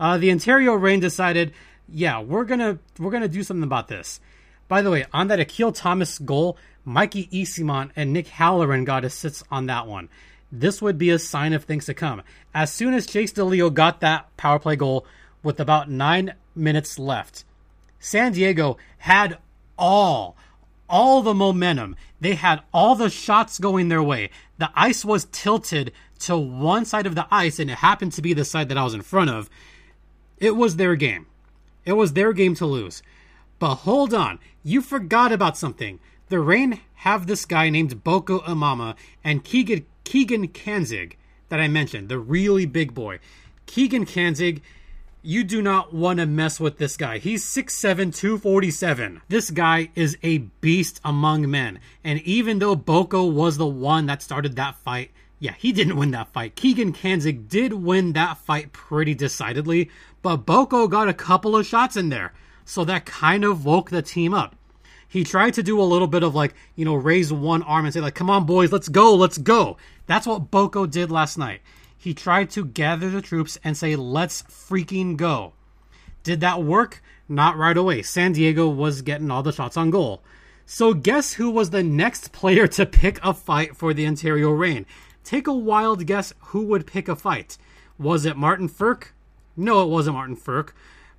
Uh, 0.00 0.16
the 0.16 0.30
Ontario 0.30 0.72
Reign 0.72 1.00
decided, 1.00 1.52
yeah, 1.90 2.22
we're 2.22 2.46
gonna 2.46 2.78
we're 2.98 3.10
gonna 3.10 3.28
do 3.28 3.42
something 3.42 3.62
about 3.62 3.88
this. 3.88 4.18
By 4.68 4.80
the 4.80 4.90
way, 4.90 5.04
on 5.12 5.28
that 5.28 5.40
Akil 5.40 5.72
Thomas 5.72 6.18
goal, 6.18 6.56
Mikey 6.86 7.26
Eyssimont 7.26 7.90
and 7.94 8.14
Nick 8.14 8.28
Halloran 8.28 8.86
got 8.86 9.04
assists 9.04 9.44
on 9.50 9.66
that 9.66 9.86
one. 9.86 10.08
This 10.50 10.80
would 10.80 10.96
be 10.96 11.10
a 11.10 11.18
sign 11.18 11.52
of 11.52 11.64
things 11.64 11.84
to 11.84 11.92
come. 11.92 12.22
As 12.54 12.72
soon 12.72 12.94
as 12.94 13.06
Chase 13.06 13.34
DeLeo 13.34 13.72
got 13.72 14.00
that 14.00 14.34
power 14.38 14.58
play 14.58 14.76
goal, 14.76 15.06
with 15.42 15.60
about 15.60 15.90
nine 15.90 16.34
minutes 16.54 16.98
left. 16.98 17.44
San 17.98 18.32
Diego 18.32 18.76
had 18.98 19.38
all, 19.78 20.36
all 20.88 21.22
the 21.22 21.34
momentum. 21.34 21.96
They 22.20 22.34
had 22.34 22.62
all 22.72 22.94
the 22.94 23.10
shots 23.10 23.58
going 23.58 23.88
their 23.88 24.02
way. 24.02 24.30
The 24.58 24.70
ice 24.74 25.04
was 25.04 25.26
tilted 25.32 25.92
to 26.20 26.36
one 26.36 26.84
side 26.84 27.06
of 27.06 27.14
the 27.14 27.26
ice, 27.30 27.58
and 27.58 27.70
it 27.70 27.78
happened 27.78 28.12
to 28.12 28.22
be 28.22 28.32
the 28.32 28.44
side 28.44 28.68
that 28.68 28.78
I 28.78 28.84
was 28.84 28.94
in 28.94 29.02
front 29.02 29.30
of. 29.30 29.48
It 30.38 30.56
was 30.56 30.76
their 30.76 30.96
game. 30.96 31.26
It 31.84 31.92
was 31.94 32.12
their 32.12 32.32
game 32.32 32.54
to 32.56 32.66
lose. 32.66 33.02
But 33.58 33.76
hold 33.76 34.12
on, 34.12 34.38
you 34.64 34.80
forgot 34.80 35.32
about 35.32 35.56
something. 35.56 36.00
The 36.28 36.40
Reign 36.40 36.80
have 36.96 37.26
this 37.26 37.44
guy 37.44 37.68
named 37.70 38.02
Boko 38.02 38.40
Imama 38.40 38.96
and 39.22 39.44
Keegan, 39.44 39.86
Keegan 40.04 40.48
Kanzig 40.48 41.14
that 41.48 41.60
I 41.60 41.68
mentioned, 41.68 42.08
the 42.08 42.18
really 42.18 42.66
big 42.66 42.94
boy. 42.94 43.18
Keegan 43.66 44.06
Kanzig 44.06 44.62
you 45.22 45.44
do 45.44 45.62
not 45.62 45.94
want 45.94 46.18
to 46.18 46.26
mess 46.26 46.58
with 46.58 46.78
this 46.78 46.96
guy. 46.96 47.18
He's 47.18 47.44
6'7, 47.44 48.14
247. 48.14 49.22
This 49.28 49.50
guy 49.50 49.90
is 49.94 50.18
a 50.22 50.38
beast 50.38 51.00
among 51.04 51.48
men. 51.48 51.78
And 52.02 52.20
even 52.22 52.58
though 52.58 52.74
Boko 52.74 53.24
was 53.24 53.56
the 53.56 53.66
one 53.66 54.06
that 54.06 54.20
started 54.20 54.56
that 54.56 54.76
fight, 54.76 55.12
yeah, 55.38 55.54
he 55.56 55.72
didn't 55.72 55.96
win 55.96 56.10
that 56.10 56.32
fight. 56.32 56.56
Keegan 56.56 56.92
Kanzig 56.92 57.48
did 57.48 57.72
win 57.72 58.12
that 58.14 58.38
fight 58.38 58.72
pretty 58.72 59.14
decidedly, 59.14 59.90
but 60.22 60.38
Boko 60.38 60.88
got 60.88 61.08
a 61.08 61.14
couple 61.14 61.56
of 61.56 61.66
shots 61.66 61.96
in 61.96 62.08
there. 62.08 62.32
So 62.64 62.84
that 62.84 63.06
kind 63.06 63.44
of 63.44 63.64
woke 63.64 63.90
the 63.90 64.02
team 64.02 64.34
up. 64.34 64.56
He 65.08 65.24
tried 65.24 65.54
to 65.54 65.62
do 65.62 65.80
a 65.80 65.84
little 65.84 66.08
bit 66.08 66.22
of 66.22 66.34
like, 66.34 66.54
you 66.74 66.84
know, 66.84 66.94
raise 66.94 67.32
one 67.32 67.62
arm 67.62 67.84
and 67.84 67.94
say, 67.94 68.00
like, 68.00 68.14
come 68.14 68.30
on, 68.30 68.46
boys, 68.46 68.72
let's 68.72 68.88
go, 68.88 69.14
let's 69.14 69.38
go. 69.38 69.76
That's 70.06 70.26
what 70.26 70.50
Boko 70.50 70.86
did 70.86 71.10
last 71.10 71.38
night 71.38 71.60
he 72.02 72.14
tried 72.14 72.50
to 72.50 72.64
gather 72.64 73.08
the 73.08 73.22
troops 73.22 73.60
and 73.62 73.76
say, 73.76 73.94
let's 73.94 74.42
freaking 74.42 75.16
go. 75.16 75.52
Did 76.24 76.40
that 76.40 76.60
work? 76.60 77.00
Not 77.28 77.56
right 77.56 77.76
away. 77.76 78.02
San 78.02 78.32
Diego 78.32 78.68
was 78.68 79.02
getting 79.02 79.30
all 79.30 79.44
the 79.44 79.52
shots 79.52 79.76
on 79.76 79.90
goal. 79.90 80.20
So, 80.66 80.94
guess 80.94 81.34
who 81.34 81.48
was 81.48 81.70
the 81.70 81.84
next 81.84 82.32
player 82.32 82.66
to 82.66 82.86
pick 82.86 83.20
a 83.22 83.32
fight 83.32 83.76
for 83.76 83.94
the 83.94 84.04
Ontario 84.04 84.50
Reign? 84.50 84.84
Take 85.22 85.46
a 85.46 85.54
wild 85.54 86.04
guess 86.04 86.34
who 86.46 86.64
would 86.64 86.88
pick 86.88 87.06
a 87.06 87.14
fight. 87.14 87.56
Was 88.00 88.24
it 88.24 88.36
Martin 88.36 88.68
Frk? 88.68 89.12
No, 89.56 89.84
it 89.84 89.88
wasn't 89.88 90.16
Martin 90.16 90.36
Frk. 90.36 90.70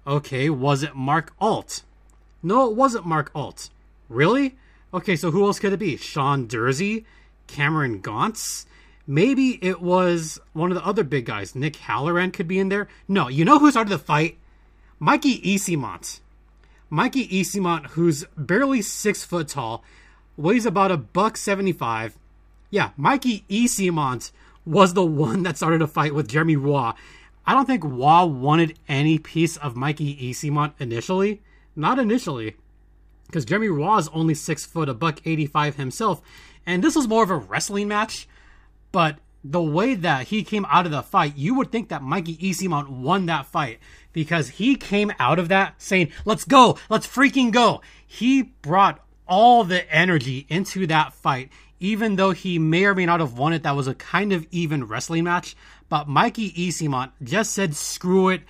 Okay, 0.06 0.50
was 0.50 0.84
it 0.84 0.98
Mark 0.98 1.32
Alt? 1.39 1.84
No, 2.41 2.69
it 2.69 2.76
wasn't 2.76 3.06
Mark 3.06 3.32
Alt. 3.34 3.69
Really? 4.10 4.58
Okay, 4.93 5.15
so 5.15 5.32
who 5.32 5.46
else 5.46 5.60
could 5.60 5.72
it 5.72 5.80
be? 5.80 5.96
Sean 5.96 6.46
Durzi? 6.46 7.06
Cameron 7.48 8.02
Gaunce? 8.02 8.65
Maybe 9.06 9.60
it 9.62 9.82
was 9.82 10.39
one 10.54 10.72
of 10.72 10.76
the 10.76 10.86
other 10.86 11.04
big 11.04 11.26
guys. 11.26 11.56
Nick 11.56 11.76
Halloran 11.76 12.32
could 12.32 12.48
be 12.48 12.60
in 12.60 12.70
there. 12.70 12.88
No, 13.08 13.28
you 13.28 13.44
know 13.44 13.60
who 13.60 13.70
started 13.70 13.89
the 13.89 14.00
fight? 14.00 14.38
Mikey 15.00 15.42
Eyssimont. 15.42 16.22
Mikey 16.89 17.28
Eyssimont, 17.28 17.88
who's 17.88 18.24
barely 18.38 18.82
six 18.82 19.26
foot 19.26 19.50
tall, 19.50 19.84
weighs 20.38 20.66
about 20.66 20.92
a 20.92 20.98
buck 20.98 21.36
seventy 21.36 21.74
five. 21.74 22.18
Yeah, 22.70 22.92
Mikey 22.96 23.44
Eyssimont 23.50 24.32
was 24.66 24.94
the 24.94 25.06
one 25.06 25.44
that 25.44 25.58
started 25.58 25.82
a 25.82 25.88
fight 25.88 26.16
with 26.16 26.30
Jeremy 26.30 26.56
Roy. 26.56 26.92
I 27.46 27.54
don't 27.54 27.66
think 27.66 27.84
Roy 27.84 28.26
wanted 28.26 28.80
any 28.88 29.20
piece 29.20 29.58
of 29.58 29.76
Mikey 29.76 30.16
Eyssimont 30.16 30.74
initially. 30.80 31.42
Not 31.76 32.00
initially. 32.00 32.56
Because 33.26 33.44
Jeremy 33.44 33.68
Roy 33.68 33.98
is 33.98 34.08
only 34.10 34.34
six 34.34 34.66
foot, 34.66 34.88
a 34.88 34.94
buck 34.94 35.20
eighty 35.26 35.46
five 35.46 35.76
himself. 35.76 36.22
And 36.66 36.82
this 36.82 36.96
was 36.96 37.08
more 37.08 37.24
of 37.24 37.32
a 37.32 37.36
wrestling 37.36 37.89
match. 37.89 38.28
But 38.94 39.18
the 39.44 39.62
way 39.62 39.96
that 39.96 40.28
he 40.28 40.44
came 40.44 40.66
out 40.70 40.86
of 40.86 40.94
the 40.94 41.04
fight, 41.04 41.36
you 41.36 41.56
would 41.56 41.72
think 41.72 41.90
that 41.90 42.02
Mikey 42.02 42.38
Eyssimont 42.38 42.88
won 42.88 43.26
that 43.26 43.46
fight 43.46 43.80
because 44.14 44.48
he 44.48 44.78
came 44.78 45.12
out 45.20 45.40
of 45.40 45.50
that 45.50 45.82
saying, 45.82 46.12
let's 46.24 46.46
go, 46.46 46.78
let's 46.90 47.08
freaking 47.08 47.52
go. 47.52 47.82
He 48.08 48.44
brought 48.44 49.04
all 49.28 49.66
the 49.66 49.92
energy 49.94 50.46
into 50.48 50.88
that 50.88 51.14
fight, 51.14 51.50
even 51.80 52.16
though 52.16 52.32
he 52.32 52.60
may 52.60 52.86
or 52.86 52.96
may 52.96 53.06
not 53.06 53.20
have 53.20 53.38
won 53.38 53.52
it. 53.52 53.64
That 53.64 53.76
was 53.76 53.88
a 53.88 53.96
kind 53.96 54.32
of 54.32 54.46
even 54.52 54.86
wrestling 54.86 55.26
match. 55.26 55.56
But 55.90 56.08
Mikey 56.08 56.52
Eyssimont 56.52 57.12
just 57.22 57.52
said, 57.52 57.76
screw 57.76 58.30
it. 58.30 58.44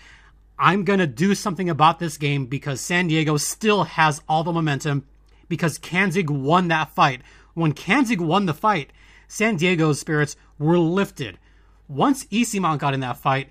I'm 0.59 0.83
going 0.83 0.99
to 0.99 1.07
do 1.07 1.33
something 1.33 1.69
about 1.69 1.99
this 1.99 2.17
game 2.17 2.45
because 2.45 2.81
San 2.81 3.07
Diego 3.07 3.37
still 3.37 3.85
has 3.85 4.21
all 4.27 4.43
the 4.43 4.51
momentum 4.51 5.05
because 5.47 5.79
Kanzig 5.79 6.29
won 6.29 6.67
that 6.67 6.93
fight. 6.93 7.21
When 7.53 7.73
Kanzig 7.73 8.19
won 8.19 8.45
the 8.45 8.53
fight, 8.53 8.91
San 9.27 9.55
Diego's 9.55 9.99
spirits 9.99 10.35
were 10.59 10.77
lifted. 10.77 11.39
Once 11.87 12.25
Eyssimont 12.25 12.79
got 12.79 12.93
in 12.93 13.01
that 13.01 13.17
fight, 13.17 13.49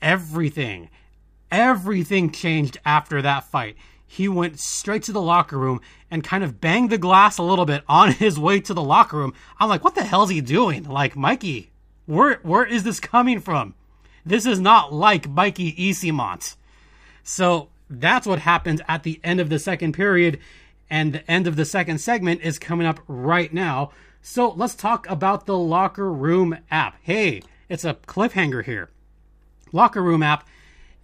everything, 0.00 0.90
everything 1.50 2.30
changed 2.30 2.78
after 2.84 3.22
that 3.22 3.44
fight. 3.44 3.76
He 4.06 4.28
went 4.28 4.60
straight 4.60 5.02
to 5.04 5.12
the 5.12 5.20
locker 5.20 5.58
room 5.58 5.80
and 6.10 6.22
kind 6.22 6.44
of 6.44 6.60
banged 6.60 6.90
the 6.90 6.98
glass 6.98 7.38
a 7.38 7.42
little 7.42 7.66
bit 7.66 7.82
on 7.88 8.12
his 8.12 8.38
way 8.38 8.60
to 8.60 8.74
the 8.74 8.82
locker 8.82 9.16
room. 9.16 9.34
I'm 9.58 9.68
like, 9.68 9.82
what 9.82 9.94
the 9.94 10.04
hell's 10.04 10.30
he 10.30 10.40
doing? 10.40 10.84
Like, 10.84 11.16
Mikey, 11.16 11.72
where 12.06 12.36
where 12.42 12.64
is 12.64 12.84
this 12.84 13.00
coming 13.00 13.40
from? 13.40 13.74
This 14.24 14.46
is 14.46 14.60
not 14.60 14.92
like 14.92 15.28
Mikey 15.28 15.72
Eyssimont. 15.72 16.56
So 17.22 17.68
that's 17.88 18.26
what 18.26 18.40
happens 18.40 18.80
at 18.88 19.02
the 19.02 19.20
end 19.24 19.40
of 19.40 19.48
the 19.48 19.58
second 19.58 19.92
period, 19.92 20.38
and 20.88 21.12
the 21.12 21.30
end 21.30 21.46
of 21.46 21.56
the 21.56 21.64
second 21.64 21.98
segment 21.98 22.40
is 22.42 22.58
coming 22.58 22.86
up 22.86 23.00
right 23.06 23.52
now. 23.52 23.90
So 24.26 24.54
let's 24.56 24.74
talk 24.74 25.06
about 25.10 25.44
the 25.44 25.58
Locker 25.58 26.10
Room 26.10 26.56
app. 26.70 26.96
Hey, 27.02 27.42
it's 27.68 27.84
a 27.84 27.92
cliffhanger 27.92 28.64
here. 28.64 28.88
Locker 29.70 30.02
Room 30.02 30.22
app 30.22 30.48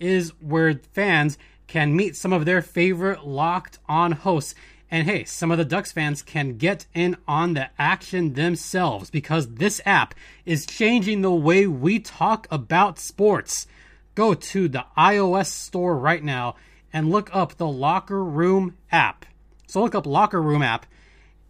is 0.00 0.30
where 0.40 0.80
fans 0.94 1.36
can 1.66 1.94
meet 1.94 2.16
some 2.16 2.32
of 2.32 2.46
their 2.46 2.62
favorite 2.62 3.26
locked 3.26 3.78
on 3.86 4.12
hosts. 4.12 4.54
And 4.90 5.06
hey, 5.06 5.24
some 5.24 5.50
of 5.50 5.58
the 5.58 5.66
Ducks 5.66 5.92
fans 5.92 6.22
can 6.22 6.56
get 6.56 6.86
in 6.94 7.14
on 7.28 7.52
the 7.52 7.68
action 7.78 8.32
themselves 8.32 9.10
because 9.10 9.56
this 9.56 9.82
app 9.84 10.14
is 10.46 10.64
changing 10.64 11.20
the 11.20 11.30
way 11.30 11.66
we 11.66 11.98
talk 11.98 12.48
about 12.50 12.98
sports. 12.98 13.66
Go 14.14 14.32
to 14.32 14.66
the 14.66 14.86
iOS 14.96 15.48
store 15.48 15.94
right 15.94 16.24
now 16.24 16.56
and 16.90 17.10
look 17.10 17.28
up 17.36 17.58
the 17.58 17.68
Locker 17.68 18.24
Room 18.24 18.78
app. 18.90 19.26
So 19.66 19.82
look 19.82 19.94
up 19.94 20.06
Locker 20.06 20.40
Room 20.40 20.62
app 20.62 20.86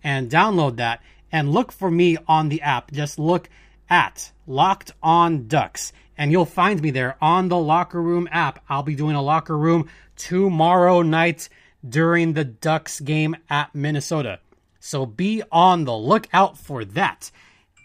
and 0.02 0.28
download 0.28 0.74
that 0.76 1.00
and 1.32 1.52
look 1.52 1.72
for 1.72 1.90
me 1.90 2.16
on 2.26 2.48
the 2.48 2.62
app. 2.62 2.90
Just 2.92 3.18
look 3.18 3.48
at 3.88 4.32
Locked 4.46 4.92
On 5.02 5.46
Ducks 5.46 5.92
and 6.20 6.30
you'll 6.30 6.44
find 6.44 6.82
me 6.82 6.90
there 6.90 7.16
on 7.22 7.48
the 7.48 7.56
Locker 7.56 8.02
Room 8.02 8.28
app. 8.30 8.62
I'll 8.68 8.82
be 8.82 8.94
doing 8.94 9.16
a 9.16 9.22
locker 9.22 9.56
room 9.56 9.88
tomorrow 10.16 11.00
night 11.00 11.48
during 11.88 12.34
the 12.34 12.44
Ducks 12.44 13.00
game 13.00 13.36
at 13.48 13.74
Minnesota. 13.74 14.40
So 14.80 15.06
be 15.06 15.42
on 15.50 15.84
the 15.84 15.96
lookout 15.96 16.58
for 16.58 16.84
that. 16.84 17.30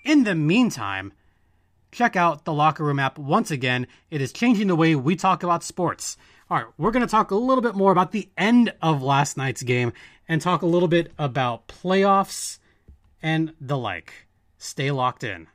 In 0.04 0.26
the 0.26 0.36
meantime, 0.36 1.14
check 1.94 2.18
out 2.18 2.44
the 2.44 2.54
Locker 2.54 2.84
Room 2.84 3.00
app 3.00 3.18
once 3.18 3.52
again. 3.52 3.88
It 4.12 4.20
is 4.22 4.34
changing 4.34 4.68
the 4.68 4.76
way 4.76 4.96
we 4.96 5.16
talk 5.16 5.42
about 5.42 5.64
sports. 5.64 6.18
All 6.50 6.58
right, 6.58 6.68
we're 6.78 6.92
going 6.92 7.06
to 7.06 7.12
talk 7.12 7.32
a 7.32 7.36
little 7.36 7.62
bit 7.62 7.74
more 7.74 7.94
about 7.94 8.12
the 8.12 8.28
end 8.38 8.74
of 8.82 9.02
last 9.02 9.38
night's 9.38 9.64
game 9.64 9.94
and 10.28 10.42
talk 10.42 10.62
a 10.62 10.68
little 10.68 10.90
bit 10.90 11.14
about 11.18 11.68
playoffs 11.68 12.60
and 13.26 13.54
the 13.60 13.76
like. 13.76 14.28
Stay 14.60 14.92
locked 14.92 15.24
in. 15.24 15.48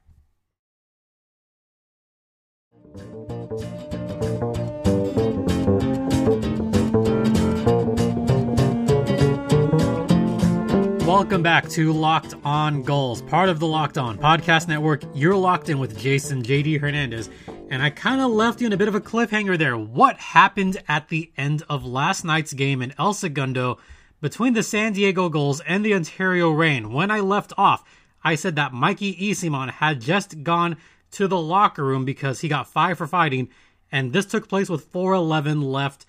Welcome 11.06 11.44
back 11.44 11.68
to 11.70 11.92
Locked 11.92 12.34
On 12.44 12.82
Gulls, 12.82 13.22
part 13.22 13.48
of 13.48 13.60
the 13.60 13.68
Locked 13.68 13.98
On 13.98 14.18
Podcast 14.18 14.66
Network. 14.66 15.04
You're 15.14 15.36
locked 15.36 15.68
in 15.68 15.78
with 15.78 15.96
Jason 15.96 16.42
JD 16.42 16.80
Hernandez, 16.80 17.30
and 17.68 17.82
I 17.84 17.90
kind 17.90 18.20
of 18.20 18.32
left 18.32 18.60
you 18.60 18.66
in 18.66 18.72
a 18.72 18.76
bit 18.76 18.88
of 18.88 18.96
a 18.96 19.00
cliffhanger 19.00 19.56
there. 19.56 19.78
What 19.78 20.16
happened 20.16 20.82
at 20.88 21.08
the 21.08 21.30
end 21.36 21.62
of 21.68 21.84
last 21.84 22.24
night's 22.24 22.52
game 22.52 22.82
in 22.82 22.92
El 22.98 23.14
Segundo 23.14 23.78
between 24.20 24.54
the 24.54 24.62
San 24.62 24.92
Diego 24.92 25.28
Gulls 25.28 25.60
and 25.60 25.84
the 25.84 25.94
Ontario 25.94 26.50
Reign? 26.50 26.92
When 26.92 27.10
I 27.10 27.20
left 27.20 27.52
off, 27.56 27.84
I 28.22 28.34
said 28.34 28.56
that 28.56 28.72
Mikey 28.72 29.14
Eyssimont 29.16 29.70
had 29.70 30.00
just 30.00 30.42
gone 30.42 30.76
to 31.12 31.26
the 31.26 31.40
locker 31.40 31.84
room 31.84 32.04
because 32.04 32.40
he 32.40 32.48
got 32.48 32.68
five 32.68 32.98
for 32.98 33.06
fighting, 33.06 33.48
and 33.90 34.12
this 34.12 34.26
took 34.26 34.48
place 34.48 34.68
with 34.68 34.92
4:11 34.92 35.62
left 35.62 36.06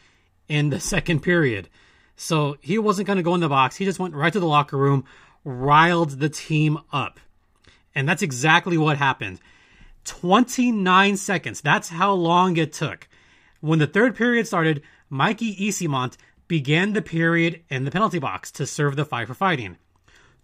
in 0.48 0.70
the 0.70 0.80
second 0.94 1.22
period. 1.22 1.70
So 2.16 2.58
he 2.62 2.78
wasn't 2.78 3.08
going 3.08 3.18
to 3.18 3.24
go 3.24 3.34
in 3.34 3.42
the 3.42 3.50
box. 3.50 3.78
He 3.78 3.86
just 3.86 4.00
went 4.00 4.14
right 4.14 4.32
to 4.32 4.40
the 4.40 4.46
locker 4.46 4.78
room, 4.78 5.06
riled 5.44 6.20
the 6.20 6.30
team 6.30 6.78
up. 6.94 7.20
And 7.96 8.08
that's 8.08 8.22
exactly 8.22 8.78
what 8.78 8.98
happened. 8.98 9.40
29 10.06 11.18
seconds. 11.18 11.62
That's 11.62 11.90
how 11.90 12.14
long 12.14 12.58
it 12.58 12.74
took. 12.74 13.08
When 13.60 13.80
the 13.80 13.88
third 13.88 14.16
period 14.16 14.48
started, 14.48 14.82
Mikey 15.10 15.56
Eyssimont 15.56 16.16
began 16.52 16.92
the 16.92 17.02
period 17.02 17.62
in 17.70 17.86
the 17.86 17.92
penalty 17.92 18.20
box 18.20 18.52
to 18.52 18.66
serve 18.66 18.98
the 18.98 19.06
five 19.06 19.26
for 19.26 19.34
fighting. 19.34 19.78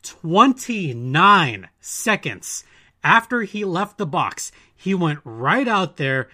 29 0.04 1.68
seconds 1.82 2.64
after 3.04 3.42
he 3.42 3.66
left 3.66 3.98
the 3.98 4.06
box, 4.06 4.54
he 4.74 4.94
went 4.94 5.20
right 5.26 5.68
out 5.68 5.98
there, 5.98 6.30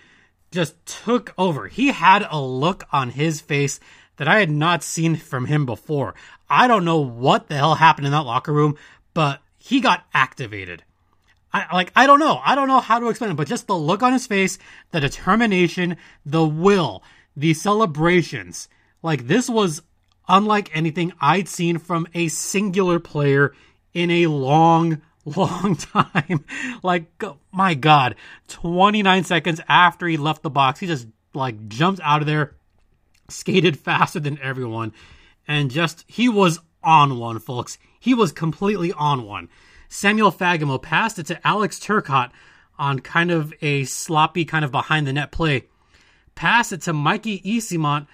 just 0.51 0.75
took 0.85 1.33
over. 1.39 1.69
He 1.69 1.87
had 1.87 2.23
a 2.29 2.39
look 2.39 2.83
on 2.91 3.09
his 3.09 3.41
face 3.41 3.79
that 4.17 4.27
I 4.27 4.41
had 4.41 4.51
not 4.51 4.83
seen 4.83 5.15
from 5.15 5.47
him 5.47 5.65
before. 5.65 6.13
I 6.47 6.67
don't 6.67 6.85
know 6.85 6.99
what 6.99 7.47
the 7.47 7.55
hell 7.55 7.73
happened 7.73 8.05
in 8.05 8.11
that 8.11 8.27
locker 8.27 8.53
room, 8.53 8.77
but 9.15 9.41
he 9.57 9.81
got 9.81 10.05
activated. 10.13 10.83
I 11.51 11.65
like 11.73 11.91
I 11.95 12.05
don't 12.05 12.19
know. 12.19 12.39
I 12.45 12.53
don't 12.53 12.67
know 12.67 12.79
how 12.79 12.99
to 12.99 13.09
explain 13.09 13.31
it, 13.31 13.37
but 13.37 13.47
just 13.47 13.65
the 13.65 13.75
look 13.75 14.03
on 14.03 14.13
his 14.13 14.27
face, 14.27 14.59
the 14.91 14.99
determination, 14.99 15.97
the 16.23 16.45
will, 16.45 17.01
the 17.35 17.55
celebrations. 17.55 18.69
Like 19.03 19.27
this 19.27 19.49
was 19.49 19.83
unlike 20.27 20.75
anything 20.75 21.13
I'd 21.21 21.47
seen 21.47 21.77
from 21.77 22.07
a 22.13 22.29
singular 22.29 22.99
player 22.99 23.53
in 23.93 24.09
a 24.09 24.27
long, 24.27 25.01
long 25.25 25.75
time. 25.75 26.45
like, 26.81 27.05
my 27.51 27.75
God, 27.75 28.15
29 28.47 29.23
seconds 29.23 29.61
after 29.67 30.07
he 30.07 30.17
left 30.17 30.41
the 30.41 30.49
box, 30.49 30.79
he 30.79 30.87
just 30.87 31.07
like 31.33 31.67
jumped 31.67 32.01
out 32.03 32.21
of 32.21 32.27
there, 32.27 32.55
skated 33.29 33.77
faster 33.77 34.19
than 34.19 34.39
everyone, 34.39 34.93
and 35.47 35.69
just, 35.69 36.05
he 36.07 36.29
was 36.29 36.59
on 36.83 37.19
one, 37.19 37.39
folks. 37.39 37.77
He 37.99 38.13
was 38.13 38.31
completely 38.31 38.91
on 38.93 39.23
one. 39.23 39.49
Samuel 39.89 40.31
Fagemo 40.31 40.81
passed 40.81 41.19
it 41.19 41.27
to 41.27 41.47
Alex 41.47 41.79
Turcotte 41.79 42.31
on 42.79 42.99
kind 42.99 43.31
of 43.31 43.53
a 43.61 43.83
sloppy, 43.85 44.45
kind 44.45 44.65
of 44.65 44.71
behind 44.71 45.05
the 45.05 45.13
net 45.13 45.31
play. 45.31 45.65
Passed 46.35 46.73
it 46.73 46.81
to 46.81 46.93
Mikey 46.93 47.41
Eyssimont, 47.41 48.07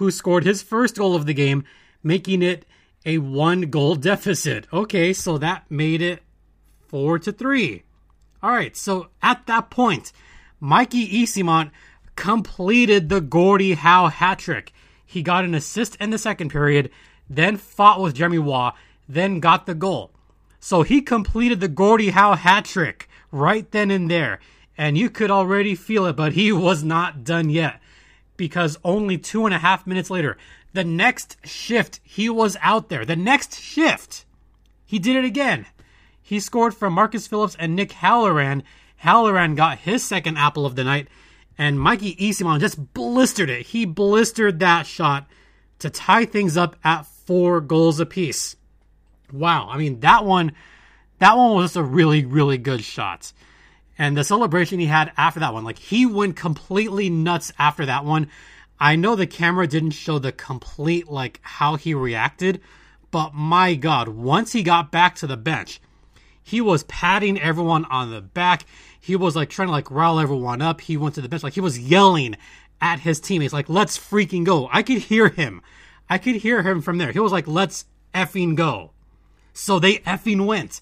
who 0.00 0.10
scored 0.10 0.44
his 0.44 0.62
first 0.62 0.96
goal 0.96 1.14
of 1.14 1.26
the 1.26 1.34
game, 1.34 1.62
making 2.02 2.40
it 2.40 2.64
a 3.04 3.18
one 3.18 3.60
goal 3.68 3.94
deficit. 3.94 4.66
Okay, 4.72 5.12
so 5.12 5.36
that 5.36 5.70
made 5.70 6.00
it 6.00 6.22
four 6.88 7.18
to 7.18 7.30
three. 7.30 7.82
All 8.42 8.50
right, 8.50 8.74
so 8.74 9.08
at 9.22 9.46
that 9.46 9.68
point, 9.68 10.10
Mikey 10.58 11.06
Eyssimont 11.22 11.70
completed 12.16 13.10
the 13.10 13.20
Gordie 13.20 13.74
Howe 13.74 14.08
hat 14.08 14.38
trick. 14.38 14.72
He 15.04 15.22
got 15.22 15.44
an 15.44 15.54
assist 15.54 15.96
in 15.96 16.08
the 16.08 16.16
second 16.16 16.48
period, 16.48 16.90
then 17.28 17.58
fought 17.58 18.00
with 18.00 18.14
Jeremy 18.14 18.38
Roy, 18.38 18.70
then 19.06 19.38
got 19.38 19.66
the 19.66 19.74
goal. 19.74 20.12
So 20.60 20.80
he 20.80 21.02
completed 21.02 21.60
the 21.60 21.68
Gordie 21.68 22.10
Howe 22.10 22.36
hat 22.36 22.64
trick 22.64 23.06
right 23.30 23.70
then 23.70 23.90
and 23.90 24.10
there. 24.10 24.40
And 24.78 24.96
you 24.96 25.10
could 25.10 25.30
already 25.30 25.74
feel 25.74 26.06
it, 26.06 26.16
but 26.16 26.32
he 26.32 26.52
was 26.52 26.82
not 26.82 27.22
done 27.22 27.50
yet. 27.50 27.82
Because 28.40 28.78
only 28.82 29.18
two 29.18 29.44
and 29.44 29.54
a 29.54 29.58
half 29.58 29.86
minutes 29.86 30.08
later, 30.08 30.38
the 30.72 30.82
next 30.82 31.36
shift, 31.46 32.00
he 32.02 32.30
was 32.30 32.56
out 32.62 32.88
there. 32.88 33.04
The 33.04 33.14
next 33.14 33.60
shift, 33.60 34.24
he 34.86 34.98
did 34.98 35.14
it 35.14 35.26
again. 35.26 35.66
He 36.22 36.40
scored 36.40 36.72
for 36.72 36.88
Marcus 36.88 37.26
Phillips 37.26 37.54
and 37.58 37.76
Nick 37.76 37.92
Halloran. 37.92 38.62
Halloran 38.96 39.56
got 39.56 39.80
his 39.80 40.08
second 40.08 40.38
apple 40.38 40.64
of 40.64 40.74
the 40.74 40.84
night, 40.84 41.08
and 41.58 41.78
Mikey 41.78 42.16
Eyssimont 42.16 42.60
just 42.60 42.94
blistered 42.94 43.50
it. 43.50 43.66
He 43.66 43.84
blistered 43.84 44.60
that 44.60 44.86
shot 44.86 45.28
to 45.80 45.90
tie 45.90 46.24
things 46.24 46.56
up 46.56 46.76
at 46.82 47.04
four 47.04 47.60
goals 47.60 48.00
apiece. 48.00 48.56
Wow, 49.30 49.68
I 49.68 49.76
mean 49.76 50.00
that 50.00 50.24
one 50.24 50.52
that 51.18 51.36
one 51.36 51.56
was 51.56 51.66
just 51.66 51.76
a 51.76 51.82
really, 51.82 52.24
really 52.24 52.56
good 52.56 52.82
shot. 52.82 53.34
And 54.00 54.16
the 54.16 54.24
celebration 54.24 54.78
he 54.78 54.86
had 54.86 55.12
after 55.18 55.40
that 55.40 55.52
one, 55.52 55.62
like 55.62 55.78
he 55.78 56.06
went 56.06 56.34
completely 56.34 57.10
nuts 57.10 57.52
after 57.58 57.84
that 57.84 58.02
one. 58.02 58.30
I 58.80 58.96
know 58.96 59.14
the 59.14 59.26
camera 59.26 59.66
didn't 59.66 59.90
show 59.90 60.18
the 60.18 60.32
complete 60.32 61.08
like 61.08 61.38
how 61.42 61.76
he 61.76 61.92
reacted, 61.92 62.62
but 63.10 63.34
my 63.34 63.74
god, 63.74 64.08
once 64.08 64.52
he 64.52 64.62
got 64.62 64.90
back 64.90 65.16
to 65.16 65.26
the 65.26 65.36
bench, 65.36 65.82
he 66.42 66.62
was 66.62 66.84
patting 66.84 67.38
everyone 67.38 67.84
on 67.84 68.10
the 68.10 68.22
back. 68.22 68.64
He 68.98 69.16
was 69.16 69.36
like 69.36 69.50
trying 69.50 69.68
to 69.68 69.72
like 69.72 69.90
rile 69.90 70.18
everyone 70.18 70.62
up. 70.62 70.80
He 70.80 70.96
went 70.96 71.16
to 71.16 71.20
the 71.20 71.28
bench 71.28 71.42
like 71.42 71.52
he 71.52 71.60
was 71.60 71.78
yelling 71.78 72.36
at 72.80 73.00
his 73.00 73.20
teammates 73.20 73.52
like 73.52 73.68
let's 73.68 73.98
freaking 73.98 74.46
go. 74.46 74.66
I 74.72 74.82
could 74.82 74.96
hear 74.96 75.28
him. 75.28 75.60
I 76.08 76.16
could 76.16 76.36
hear 76.36 76.62
him 76.62 76.80
from 76.80 76.96
there. 76.96 77.12
He 77.12 77.20
was 77.20 77.32
like 77.32 77.46
let's 77.46 77.84
effing 78.14 78.54
go. 78.54 78.92
So 79.52 79.78
they 79.78 79.98
effing 79.98 80.46
went. 80.46 80.80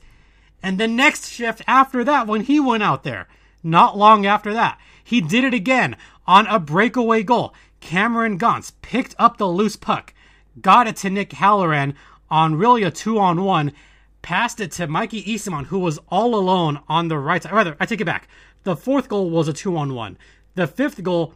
And 0.62 0.78
the 0.78 0.88
next 0.88 1.30
shift 1.30 1.62
after 1.66 2.04
that, 2.04 2.26
when 2.26 2.42
he 2.42 2.58
went 2.58 2.82
out 2.82 3.04
there, 3.04 3.28
not 3.62 3.96
long 3.96 4.26
after 4.26 4.52
that, 4.52 4.78
he 5.02 5.20
did 5.20 5.44
it 5.44 5.54
again 5.54 5.96
on 6.26 6.46
a 6.46 6.58
breakaway 6.58 7.22
goal. 7.22 7.54
Cameron 7.80 8.38
Gaunce 8.38 8.72
picked 8.82 9.14
up 9.18 9.36
the 9.36 9.48
loose 9.48 9.76
puck, 9.76 10.12
got 10.60 10.86
it 10.86 10.96
to 10.96 11.10
Nick 11.10 11.32
Halloran 11.32 11.94
on 12.30 12.56
really 12.56 12.82
a 12.82 12.90
two 12.90 13.18
on 13.18 13.44
one, 13.44 13.72
passed 14.20 14.60
it 14.60 14.72
to 14.72 14.86
Mikey 14.86 15.22
Eyssimont, 15.24 15.66
who 15.66 15.78
was 15.78 15.98
all 16.08 16.34
alone 16.34 16.80
on 16.88 17.08
the 17.08 17.18
right 17.18 17.42
side. 17.42 17.52
Rather, 17.52 17.76
I 17.78 17.86
take 17.86 18.00
it 18.00 18.04
back. 18.04 18.28
The 18.64 18.76
fourth 18.76 19.08
goal 19.08 19.30
was 19.30 19.48
a 19.48 19.52
two 19.52 19.76
on 19.76 19.94
one. 19.94 20.18
The 20.54 20.66
fifth 20.66 21.02
goal 21.02 21.34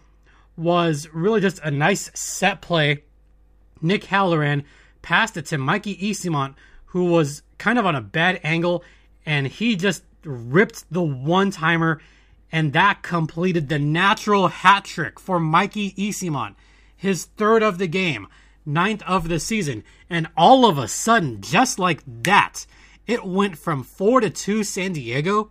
was 0.57 1.09
really 1.13 1.41
just 1.41 1.61
a 1.61 1.71
nice 1.71 2.11
set 2.15 2.61
play. 2.61 3.05
Nick 3.81 4.05
Halloran 4.05 4.65
passed 5.01 5.37
it 5.37 5.47
to 5.47 5.59
Mikey 5.59 5.97
Eyssimont, 5.97 6.55
who 6.87 7.05
was 7.07 7.43
kind 7.59 7.79
of 7.79 7.87
on 7.87 7.95
a 7.95 8.01
bad 8.01 8.41
angle 8.43 8.85
and 9.25 9.47
he 9.47 9.77
just 9.77 10.03
ripped 10.25 10.85
the 10.91 11.03
one 11.03 11.51
timer, 11.51 12.01
and 12.51 12.73
that 12.73 13.03
completed 13.03 13.69
the 13.69 13.79
natural 13.79 14.49
hat 14.49 14.85
trick 14.85 15.19
for 15.19 15.41
Mikey 15.41 15.93
Eyssimont, 15.93 16.55
his 16.97 17.25
third 17.25 17.63
of 17.63 17.79
the 17.79 17.87
game, 17.87 18.29
ninth 18.67 19.03
of 19.07 19.29
the 19.29 19.41
season. 19.41 19.83
And 20.09 20.29
all 20.37 20.67
of 20.67 20.79
a 20.79 20.89
sudden, 20.89 21.41
just 21.41 21.79
like 21.79 22.03
that, 22.23 22.67
it 23.07 23.25
went 23.25 23.59
from 23.59 23.83
4 23.83 24.21
to 24.21 24.31
2 24.31 24.65
San 24.65 24.93
Diego 24.93 25.51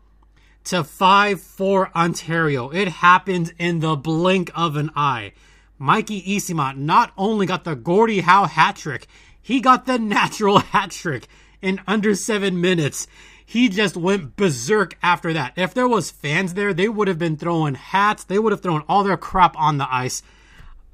to 0.66 0.84
5 0.84 1.42
4 1.42 1.92
Ontario. 1.96 2.70
It 2.70 2.88
happened 2.88 3.54
in 3.58 3.80
the 3.80 3.96
blink 3.96 4.52
of 4.56 4.76
an 4.76 4.92
eye. 4.96 5.34
Mikey 5.78 6.22
Eyssimont 6.22 6.78
not 6.78 7.12
only 7.18 7.46
got 7.46 7.64
the 7.64 7.76
Gordie 7.76 8.22
Howe 8.22 8.46
hat 8.46 8.76
trick, 8.76 9.08
he 9.42 9.60
got 9.60 9.86
the 9.86 9.98
natural 10.00 10.60
hat 10.60 10.92
trick 10.92 11.28
in 11.62 11.80
under 11.88 12.16
seven 12.16 12.60
minutes 12.60 13.08
he 13.52 13.68
just 13.68 13.98
went 13.98 14.38
berserk 14.38 14.98
after 15.04 15.34
that. 15.34 15.52
If 15.58 15.74
there 15.74 15.88
was 15.88 16.10
fans 16.10 16.54
there, 16.54 16.74
they 16.74 16.88
would 16.88 17.10
have 17.10 17.20
been 17.20 17.36
throwing 17.36 17.76
hats. 17.76 18.24
They 18.24 18.40
would 18.40 18.54
have 18.54 18.62
thrown 18.62 18.86
all 18.88 19.04
their 19.04 19.18
crap 19.18 19.60
on 19.60 19.78
the 19.78 19.94
ice. 19.94 20.24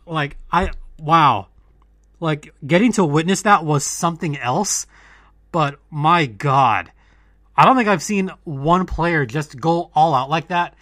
Like 0.08 0.38
I 0.52 0.72
wow. 0.98 1.50
Like 2.20 2.56
getting 2.66 2.92
to 2.94 3.06
witness 3.06 3.44
that 3.44 3.64
was 3.64 3.86
something 3.86 4.40
else. 4.40 4.88
But 5.52 5.78
my 5.92 6.26
god. 6.26 6.92
I 7.56 7.64
don't 7.64 7.76
think 7.76 7.88
I've 7.88 8.02
seen 8.02 8.32
one 8.44 8.88
player 8.88 9.28
just 9.28 9.62
go 9.62 9.92
all 9.94 10.16
out 10.16 10.32
like 10.32 10.48
that 10.48 10.74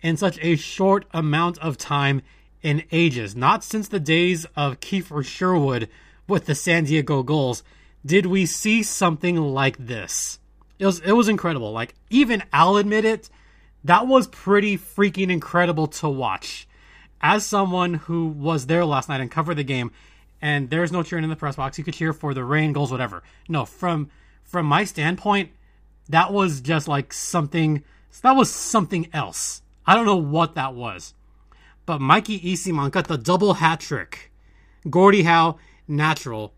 in 0.00 0.16
such 0.16 0.36
a 0.42 0.56
short 0.56 1.04
amount 1.12 1.58
of 1.58 1.78
time 1.78 2.22
in 2.60 2.82
ages. 2.90 3.36
Not 3.36 3.62
since 3.62 3.86
the 3.86 4.00
days 4.00 4.46
of 4.56 4.80
Kiefer 4.80 5.24
Sherwood 5.24 5.88
with 6.26 6.46
the 6.46 6.56
San 6.56 6.86
Diego 6.86 7.22
Gulls 7.22 7.62
did 8.04 8.26
we 8.26 8.46
see 8.46 8.82
something 8.82 9.36
like 9.36 9.76
this. 9.78 10.38
It 10.78 10.86
was 10.86 11.00
it 11.00 11.12
was 11.12 11.28
incredible. 11.28 11.72
Like 11.72 11.94
even 12.08 12.42
I'll 12.52 12.76
admit 12.76 13.04
it, 13.04 13.28
that 13.84 14.06
was 14.06 14.26
pretty 14.26 14.78
freaking 14.78 15.30
incredible 15.30 15.86
to 15.88 16.08
watch. 16.08 16.66
As 17.20 17.44
someone 17.44 17.94
who 17.94 18.26
was 18.28 18.66
there 18.66 18.84
last 18.84 19.08
night 19.08 19.20
and 19.20 19.30
covered 19.30 19.56
the 19.56 19.64
game, 19.64 19.92
and 20.40 20.70
there's 20.70 20.90
no 20.90 21.02
cheering 21.02 21.24
in 21.24 21.30
the 21.30 21.36
press 21.36 21.56
box, 21.56 21.76
you 21.76 21.84
could 21.84 21.94
cheer 21.94 22.14
for 22.14 22.32
the 22.32 22.44
Reign, 22.44 22.72
Gulls, 22.72 22.90
whatever. 22.90 23.22
No, 23.48 23.64
from 23.66 24.10
from 24.42 24.66
my 24.66 24.84
standpoint, 24.84 25.50
that 26.08 26.32
was 26.32 26.60
just 26.60 26.88
like 26.88 27.12
something. 27.12 27.84
That 28.22 28.32
was 28.32 28.50
something 28.50 29.08
else. 29.12 29.62
I 29.86 29.94
don't 29.94 30.06
know 30.06 30.16
what 30.16 30.54
that 30.54 30.74
was, 30.74 31.14
but 31.86 32.00
Mikey 32.00 32.40
Eyssimont 32.40 32.92
got 32.92 33.08
the 33.08 33.18
double 33.18 33.54
hat 33.54 33.80
trick. 33.80 34.32
Gordie 34.88 35.24
Howe, 35.24 35.58
natural. 35.86 36.54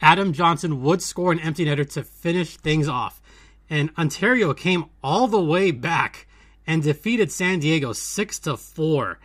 Adam 0.00 0.32
Johnson 0.32 0.82
would 0.82 1.02
score 1.02 1.32
an 1.32 1.40
empty 1.40 1.64
netter 1.64 1.88
to 1.92 2.02
finish 2.02 2.56
things 2.56 2.88
off 2.88 3.20
and 3.70 3.90
Ontario 3.96 4.54
came 4.54 4.86
all 5.02 5.26
the 5.26 5.42
way 5.42 5.70
back 5.70 6.26
and 6.66 6.82
defeated 6.82 7.32
San 7.32 7.60
Diego 7.60 7.92
6 7.92 8.38
to 8.40 8.56
4. 8.56 9.18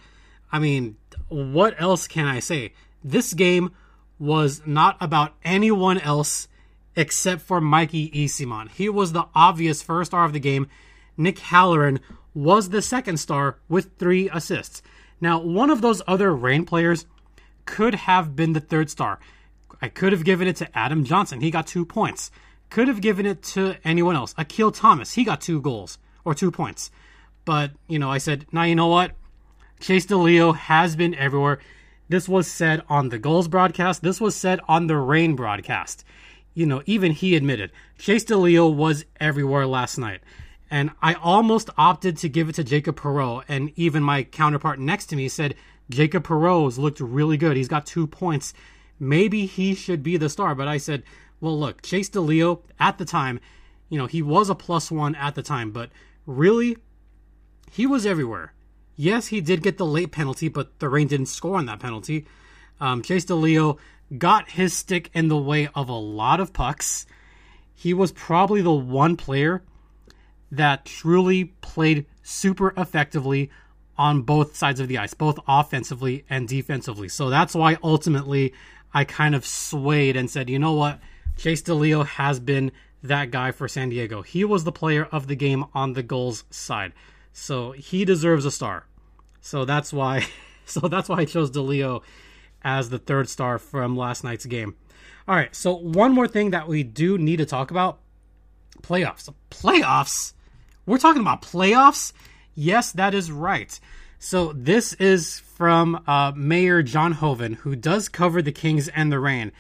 I 0.52 0.60
mean, 0.60 0.98
what 1.28 1.76
else 1.80 2.08
can 2.08 2.26
I 2.26 2.40
say? 2.40 2.74
This 3.04 3.34
game 3.34 3.72
was 4.18 4.62
not 4.66 4.98
about 5.00 5.36
anyone 5.44 6.00
else 6.00 6.48
except 6.96 7.42
for 7.42 7.62
Mikey 7.62 8.10
Eyssimont. 8.12 8.72
He 8.72 8.90
was 8.90 9.14
the 9.14 9.28
obvious 9.34 9.82
first 9.82 10.12
star 10.12 10.26
of 10.26 10.34
the 10.34 10.40
game. 10.40 10.68
Nick 11.16 11.40
Halloran 11.40 12.00
was 12.34 12.70
the 12.70 12.82
second 12.82 13.18
star 13.18 13.60
with 13.70 13.98
three 13.98 14.30
assists. 14.30 14.82
Now, 15.22 15.40
one 15.40 15.70
of 15.70 15.82
those 15.82 16.02
other 16.08 16.34
Rain 16.34 16.66
players 16.66 17.06
could 17.66 17.94
have 17.94 18.36
been 18.36 18.54
the 18.54 18.60
third 18.60 18.90
star. 18.90 19.20
I 19.82 19.90
could 19.90 20.12
have 20.12 20.26
given 20.26 20.48
it 20.48 20.58
to 20.58 20.78
Adam 20.78 21.04
Johnson. 21.04 21.42
He 21.42 21.52
got 21.52 21.68
two 21.68 21.86
points. 21.86 22.32
Could 22.70 22.88
have 22.88 23.02
given 23.02 23.26
it 23.26 23.42
to 23.44 23.76
anyone 23.84 24.16
else. 24.16 24.36
Akil 24.38 24.72
Thomas, 24.72 25.14
he 25.14 25.24
got 25.24 25.42
two 25.42 25.62
goals 25.62 25.98
or 26.24 26.34
two 26.34 26.52
points. 26.52 26.92
But, 27.46 27.72
you 27.88 27.98
know, 27.98 28.12
I 28.12 28.18
said, 28.18 28.46
now 28.52 28.64
you 28.64 28.76
know 28.76 28.88
what? 28.88 29.14
Chase 29.80 30.06
DeLeo 30.06 30.56
has 30.56 30.96
been 30.96 31.16
everywhere. 31.16 31.60
This 32.10 32.28
was 32.28 32.48
said 32.48 32.84
on 32.90 33.10
the 33.10 33.20
Gulls 33.20 33.48
broadcast. 33.48 34.02
This 34.02 34.20
was 34.20 34.36
said 34.36 34.60
on 34.68 34.88
the 34.88 34.98
Reign 34.98 35.36
broadcast. 35.36 36.04
You 36.54 36.66
know, 36.66 36.82
even 36.86 37.12
he 37.12 37.36
admitted 37.36 37.72
Chase 37.98 38.26
DeLeo 38.26 38.74
was 38.74 39.06
everywhere 39.20 39.66
last 39.66 39.98
night. 39.98 40.22
And 40.70 40.92
I 41.02 41.14
almost 41.14 41.70
opted 41.78 42.18
to 42.18 42.30
give 42.30 42.50
it 42.50 42.56
to 42.56 42.64
Jacob 42.64 43.00
Perreault. 43.00 43.44
And 43.48 43.72
even 43.76 44.04
my 44.04 44.24
counterpart 44.24 44.80
next 44.80 45.08
to 45.08 45.16
me 45.16 45.30
said 45.30 45.56
Jacob 45.90 46.24
Perreault's 46.24 46.78
looked 46.78 47.00
really 47.00 47.38
good. 47.38 47.58
He's 47.58 47.68
got 47.68 47.86
two 47.86 48.06
points. 48.06 48.54
Maybe 49.00 49.46
he 49.46 49.76
should 49.76 50.04
be 50.04 50.18
the 50.18 50.30
star. 50.30 50.56
But 50.56 50.68
I 50.68 50.78
said, 50.78 51.04
well, 51.40 51.58
look, 51.58 51.82
Chase 51.82 52.10
DeLeo 52.10 52.62
at 52.80 52.98
the 52.98 53.06
time, 53.06 53.40
you 53.90 53.98
know, 53.98 54.06
he 54.06 54.22
was 54.22 54.50
a 54.50 54.56
plus 54.56 54.92
one 54.92 55.16
at 55.16 55.36
the 55.36 55.42
time, 55.42 55.72
but 55.72 55.90
really, 56.26 56.78
he 57.72 57.88
was 57.88 58.06
everywhere. 58.06 58.54
Yes, 58.96 59.28
he 59.28 59.40
did 59.42 59.64
get 59.64 59.78
the 59.78 59.86
late 59.86 60.12
penalty, 60.12 60.50
but 60.50 60.78
the 60.80 60.90
Reign 60.90 61.08
didn't 61.08 61.28
score 61.28 61.58
on 61.58 61.66
that 61.68 61.80
penalty. 61.80 62.26
Um, 62.82 63.02
Chase 63.02 63.26
DeLeo 63.26 63.78
got 64.18 64.52
his 64.52 64.76
stick 64.76 65.10
in 65.14 65.28
the 65.28 65.38
way 65.38 65.70
of 65.74 65.88
a 65.88 65.94
lot 65.94 66.40
of 66.40 66.54
pucks. 66.54 67.06
He 67.74 67.94
was 67.94 68.12
probably 68.12 68.62
the 68.62 68.74
one 68.74 69.16
player 69.16 69.64
that 70.52 70.86
truly 70.86 71.46
played 71.62 72.06
super 72.24 72.74
effectively 72.76 73.50
on 73.98 74.22
both 74.22 74.56
sides 74.56 74.80
of 74.80 74.88
the 74.88 74.98
ice, 74.98 75.14
both 75.14 75.40
offensively 75.48 76.26
and 76.30 76.48
defensively. 76.48 77.10
So 77.10 77.30
that's 77.30 77.54
why 77.54 77.78
ultimately 77.84 78.54
I 78.94 79.04
kind 79.04 79.36
of 79.36 79.46
swayed 79.46 80.16
and 80.16 80.30
said, 80.30 80.50
you 80.50 80.60
know 80.60 80.74
what? 80.74 81.00
Chase 81.38 81.62
DeLeo 81.62 82.06
has 82.06 82.40
been 82.40 82.72
that 83.04 83.32
guy 83.32 83.52
for 83.52 83.68
San 83.68 83.90
Diego. 83.90 84.22
He 84.22 84.44
was 84.44 84.64
the 84.64 84.72
player 84.72 85.08
of 85.12 85.28
the 85.28 85.36
game 85.36 85.66
on 85.74 85.94
the 85.94 86.04
Gulls 86.04 86.44
side. 86.50 86.94
So 87.32 87.72
he 87.72 88.04
deserves 88.06 88.46
a 88.46 88.52
star. 88.52 88.86
So 89.42 89.66
that's 89.66 89.94
why 89.94 90.28
so 90.66 90.82
that's 90.82 91.10
why 91.10 91.20
I 91.20 91.26
chose 91.26 91.52
DeLeo 91.52 92.04
as 92.62 92.90
the 92.90 93.00
third 93.00 93.30
star 93.30 93.58
from 93.58 93.96
last 93.96 94.24
night's 94.24 94.46
game. 94.46 94.76
All 95.28 95.36
right, 95.36 95.56
so 95.56 95.76
one 95.76 96.12
more 96.12 96.28
thing 96.28 96.52
that 96.52 96.68
we 96.68 96.84
do 96.84 97.18
need 97.18 97.38
to 97.38 97.46
talk 97.46 97.72
about 97.72 98.00
playoffs. 98.82 99.32
Playoffs? 99.52 100.34
We're 100.86 100.98
talking 100.98 101.22
about 101.22 101.44
playoffs? 101.44 102.14
Yes, 102.56 102.92
that 102.94 103.14
is 103.14 103.32
right. 103.32 103.80
So 104.22 104.52
this 104.54 104.92
is 104.96 105.40
from 105.40 106.04
uh, 106.06 106.34
Mayor 106.36 106.84
John 106.84 107.14
Hoven, 107.14 107.54
who 107.54 107.74
does 107.74 108.10
cover 108.10 108.42
the 108.42 108.52
Kings 108.52 108.90
and 108.90 109.10
the 109.10 109.20
Reign. 109.20 109.54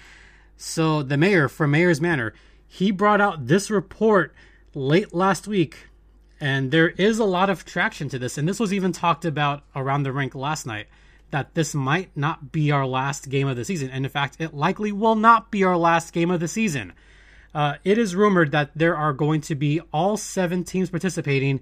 So 0.57 1.01
the 1.01 1.15
mayor 1.15 1.47
from 1.47 1.71
Mayor's 1.71 2.01
Manor, 2.01 2.33
he 2.67 2.91
brought 2.91 3.21
out 3.21 3.47
this 3.47 3.71
report 3.71 4.35
late 4.75 5.13
last 5.13 5.47
week, 5.47 5.87
and 6.41 6.71
there 6.71 6.89
is 6.89 7.19
a 7.19 7.23
lot 7.23 7.49
of 7.49 7.63
traction 7.63 8.09
to 8.09 8.19
this. 8.19 8.37
And 8.37 8.49
this 8.49 8.59
was 8.59 8.73
even 8.73 8.91
talked 8.91 9.23
about 9.23 9.63
around 9.77 10.03
the 10.03 10.11
rink 10.11 10.35
last 10.35 10.67
night 10.67 10.87
that 11.31 11.55
this 11.55 11.73
might 11.73 12.15
not 12.17 12.51
be 12.51 12.69
our 12.69 12.85
last 12.85 13.29
game 13.29 13.47
of 13.47 13.55
the 13.55 13.63
season. 13.63 13.89
And 13.89 14.05
in 14.05 14.11
fact, 14.11 14.35
it 14.39 14.53
likely 14.53 14.91
will 14.91 15.15
not 15.15 15.51
be 15.51 15.63
our 15.63 15.77
last 15.77 16.11
game 16.11 16.31
of 16.31 16.41
the 16.41 16.49
season. 16.49 16.91
Uh, 17.55 17.75
it 17.85 17.97
is 17.97 18.13
rumored 18.13 18.51
that 18.51 18.71
there 18.75 18.97
are 18.97 19.13
going 19.13 19.39
to 19.41 19.55
be 19.55 19.79
all 19.93 20.17
seven 20.17 20.65
teams 20.65 20.89
participating 20.89 21.61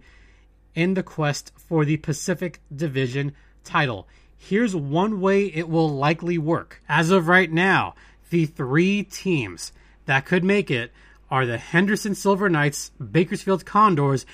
in 0.78 0.94
the 0.94 1.02
quest 1.02 1.52
for 1.58 1.84
the 1.84 1.98
Pacific 1.98 2.62
Division 2.74 3.34
title. 3.64 4.08
Here's 4.38 4.76
one 4.76 5.20
way 5.20 5.48
it 5.48 5.68
will 5.68 5.90
likely 5.90 6.38
work. 6.38 6.84
As 6.88 7.10
of 7.10 7.28
right 7.28 7.52
now, 7.52 7.96
the 8.30 8.46
three 8.46 9.02
teams 9.02 9.72
that 10.06 10.28
could 10.28 10.44
make 10.44 10.70
it 10.70 10.92
are 11.32 11.48
the 11.48 11.58
Henderson 11.58 12.14
Silver 12.14 12.48
Knights, 12.48 12.92
Bakersfield 13.00 13.66
Condors, 13.66 14.28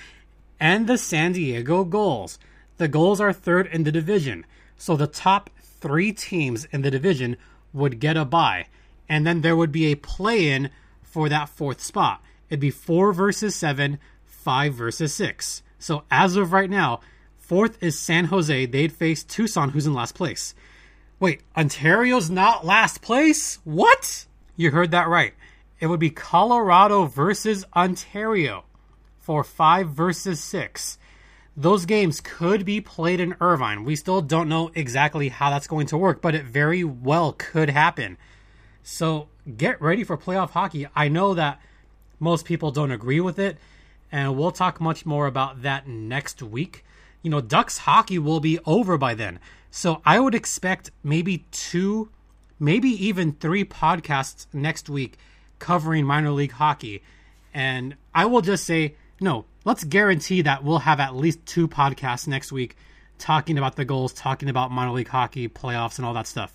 and 0.60 0.86
the 0.86 0.97
San 0.97 1.32
Diego 1.32 1.86
Gulls. 1.86 2.38
The 2.75 2.89
Gulls 2.89 3.21
are 3.21 3.32
third 3.32 3.67
in 3.67 3.86
the 3.86 3.91
division, 3.91 4.45
so 4.77 4.97
the 4.97 5.08
top 5.08 5.49
three 5.62 6.12
teams 6.12 6.65
in 6.73 6.82
the 6.82 6.91
division 6.91 7.38
would 7.71 8.01
get 8.01 8.17
a 8.17 8.25
bye, 8.25 8.67
and 9.08 9.25
then 9.25 9.41
there 9.41 9.56
would 9.56 9.71
be 9.71 9.86
a 9.86 9.95
play 9.95 10.49
in 10.49 10.69
for 11.01 11.29
that 11.29 11.47
fourth 11.47 11.82
spot. 11.82 12.21
It'd 12.49 12.60
be 12.60 12.69
four 12.69 13.13
versus 13.13 13.56
seven, 13.56 13.97
five 14.25 14.73
versus 14.73 15.13
six. 15.13 15.63
So 15.84 16.04
as 16.10 16.38
of 16.38 16.54
right 16.54 16.69
now, 16.69 17.02
fourth 17.38 17.84
is 17.84 18.00
San 18.00 18.26
Jose. 18.26 18.67
They'd 18.67 18.93
face 18.93 19.22
Tucson, 19.22 19.72
who's 19.72 19.86
in 19.86 19.93
last 19.93 20.15
place. 20.15 20.56
Wait, 21.19 21.41
Ontario's 21.58 22.30
not 22.30 22.65
last 22.65 23.02
place? 23.02 23.60
What? 23.65 24.26
You 24.56 24.72
heard 24.72 24.91
that 24.91 25.10
right. 25.10 25.34
It 25.82 25.88
would 25.88 26.00
be 26.00 26.10
Colorado 26.10 27.04
versus 27.04 27.65
Ontario 27.76 28.63
for 29.19 29.43
five 29.43 29.89
versus 29.89 30.39
six. 30.39 30.98
Those 31.58 31.86
games 31.86 32.22
could 32.22 32.63
be 32.63 32.80
played 32.80 33.19
in 33.19 33.36
Irvine. 33.41 33.84
We 33.84 33.98
still 33.98 34.22
don't 34.22 34.48
know 34.48 34.72
exactly 34.76 35.28
how 35.28 35.50
that's 35.50 35.67
going 35.67 35.88
to 35.88 35.98
work, 35.98 36.22
but 36.22 36.34
it 36.34 36.46
very 36.46 36.86
well 36.86 37.34
could 37.34 37.69
happen. 37.69 38.17
So 38.84 39.28
get 39.58 39.82
ready 39.82 40.06
for 40.06 40.17
playoff 40.17 40.52
hockey. 40.52 40.88
I 40.96 41.10
know 41.10 41.34
that 41.34 41.62
most 42.22 42.46
people 42.46 42.72
don't 42.72 42.91
agree 42.91 43.19
with 43.19 43.38
it, 43.38 43.58
and 44.13 44.38
we'll 44.38 44.52
talk 44.52 44.80
much 44.80 45.08
more 45.08 45.26
about 45.26 45.63
that 45.63 45.88
next 45.88 46.43
week. 46.43 46.86
You 47.23 47.32
know, 47.32 47.41
Ducks 47.41 47.80
hockey 47.80 48.19
will 48.19 48.39
be 48.39 48.60
over 48.63 48.95
by 48.95 49.15
then. 49.15 49.39
So 49.71 50.04
I 50.06 50.19
would 50.19 50.36
expect 50.36 50.91
maybe 51.04 51.45
two, 51.52 52.10
maybe 52.60 52.89
even 52.89 53.32
three 53.34 53.65
podcasts 53.65 54.45
next 54.54 54.88
week 54.88 55.17
covering 55.58 56.06
minor 56.06 56.30
league 56.30 56.52
hockey. 56.52 57.02
And 57.56 57.95
I 58.13 58.28
will 58.28 58.41
just 58.41 58.65
say, 58.65 58.93
no, 59.19 59.45
let's 59.65 59.84
guarantee 59.84 60.43
that 60.43 60.63
we'll 60.63 60.80
have 60.80 60.99
at 60.99 61.15
least 61.15 61.43
two 61.47 61.67
podcasts 61.67 62.28
next 62.28 62.52
week 62.52 62.78
talking 63.17 63.58
about 63.58 63.78
the 63.78 63.86
Gulls, 63.86 64.13
talking 64.13 64.47
about 64.47 64.69
minor 64.69 64.91
league 64.91 65.08
hockey, 65.08 65.49
playoffs, 65.49 65.97
and 65.97 66.06
all 66.06 66.13
that 66.13 66.28
stuff. 66.28 66.54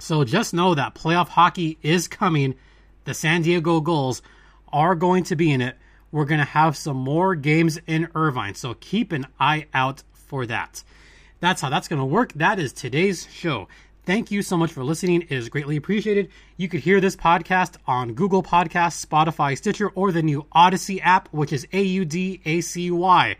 So 0.00 0.22
just 0.22 0.52
know 0.52 0.74
that 0.74 0.94
playoff 0.94 1.28
hockey 1.28 1.78
is 1.82 2.08
coming. 2.08 2.56
The 3.04 3.14
San 3.14 3.40
Diego 3.40 3.80
Gulls 3.80 4.20
are 4.70 4.94
going 4.94 5.24
to 5.24 5.36
be 5.36 5.50
in 5.50 5.62
it. 5.62 5.78
We're 6.10 6.24
going 6.24 6.40
to 6.40 6.44
have 6.44 6.76
some 6.76 6.96
more 6.96 7.34
games 7.34 7.78
in 7.86 8.08
Irvine, 8.14 8.54
so 8.54 8.74
keep 8.74 9.12
an 9.12 9.26
eye 9.38 9.66
out 9.74 10.02
for 10.12 10.46
that. 10.46 10.82
That's 11.40 11.60
how 11.60 11.70
that's 11.70 11.88
going 11.88 12.00
to 12.00 12.06
work. 12.06 12.32
That 12.32 12.58
is 12.58 12.72
today's 12.72 13.28
show. 13.30 13.68
Thank 14.06 14.30
you 14.30 14.40
so 14.40 14.56
much 14.56 14.72
for 14.72 14.82
listening. 14.82 15.22
It 15.22 15.32
is 15.32 15.50
greatly 15.50 15.76
appreciated. 15.76 16.30
You 16.56 16.66
could 16.66 16.80
hear 16.80 16.98
this 16.98 17.14
podcast 17.14 17.76
on 17.86 18.14
Google 18.14 18.42
Podcasts, 18.42 19.04
Spotify, 19.04 19.54
Stitcher, 19.54 19.90
or 19.90 20.10
the 20.10 20.22
new 20.22 20.46
Audacy 20.54 20.98
app, 21.02 21.28
which 21.30 21.52
is 21.52 21.66
A 21.74 21.82
U 21.82 22.06
D 22.06 22.40
A 22.46 22.62
C 22.62 22.90
Y. 22.90 23.36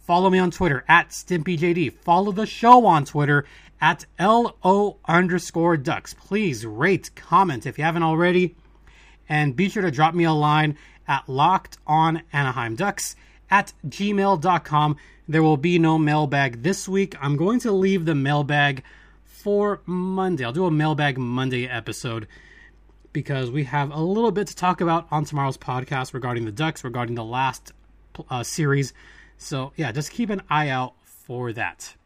Follow 0.00 0.28
me 0.28 0.40
on 0.40 0.50
Twitter 0.50 0.84
at 0.88 1.10
StimpyJD. 1.10 1.92
Follow 1.92 2.32
the 2.32 2.44
show 2.44 2.86
on 2.86 3.04
Twitter 3.04 3.46
at 3.80 4.04
LO 4.18 4.98
underscore 5.06 5.76
ducks. 5.76 6.12
Please 6.12 6.66
rate, 6.66 7.14
comment 7.14 7.64
if 7.64 7.78
you 7.78 7.84
haven't 7.84 8.02
already. 8.02 8.56
And 9.28 9.54
be 9.54 9.68
sure 9.68 9.82
to 9.82 9.92
drop 9.92 10.12
me 10.12 10.24
a 10.24 10.32
line 10.32 10.76
at 11.10 11.28
locked 11.28 11.76
on 11.88 12.22
Anaheim 12.32 12.76
Ducks 12.76 13.16
at 13.50 13.72
gmail.com. 13.86 14.96
There 15.28 15.42
will 15.42 15.56
be 15.56 15.78
no 15.78 15.98
mailbag 15.98 16.62
this 16.62 16.88
week. 16.88 17.16
I'm 17.20 17.36
going 17.36 17.58
to 17.60 17.72
leave 17.72 18.04
the 18.04 18.14
mailbag 18.14 18.84
for 19.24 19.82
Monday. 19.86 20.44
I'll 20.44 20.52
do 20.52 20.66
a 20.66 20.70
mailbag 20.70 21.18
Monday 21.18 21.66
episode 21.66 22.28
because 23.12 23.50
we 23.50 23.64
have 23.64 23.90
a 23.90 24.00
little 24.00 24.30
bit 24.30 24.46
to 24.46 24.56
talk 24.56 24.80
about 24.80 25.08
on 25.10 25.24
tomorrow's 25.24 25.58
podcast 25.58 26.14
regarding 26.14 26.44
the 26.44 26.52
Ducks, 26.52 26.84
regarding 26.84 27.16
the 27.16 27.24
last 27.24 27.72
uh, 28.28 28.44
series. 28.44 28.92
So, 29.36 29.72
yeah, 29.76 29.90
just 29.90 30.12
keep 30.12 30.30
an 30.30 30.42
eye 30.48 30.68
out 30.68 30.94
for 31.04 31.52
that. 31.52 31.96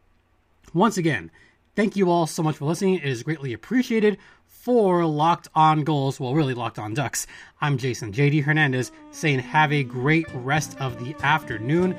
Once 0.73 0.97
again, 0.97 1.29
thank 1.75 1.95
you 1.95 2.09
all 2.09 2.25
so 2.25 2.41
much 2.41 2.57
for 2.57 2.65
listening. 2.65 2.95
It 2.95 3.05
is 3.05 3.21
greatly 3.21 3.53
appreciated. 3.53 4.17
For 4.65 5.05
Locked 5.05 5.47
On 5.53 5.83
Gulls, 5.83 6.19
well, 6.19 6.33
really 6.33 6.55
Locked 6.55 6.79
On 6.79 6.95
Ducks, 6.95 7.27
I'm 7.61 7.77
Jason 7.77 8.11
JD 8.11 8.41
Hernandez 8.45 8.91
saying 9.11 9.37
have 9.37 9.71
a 9.71 9.83
great 9.83 10.25
rest 10.33 10.75
of 10.79 10.97
the 10.97 11.15
afternoon. 11.23 11.95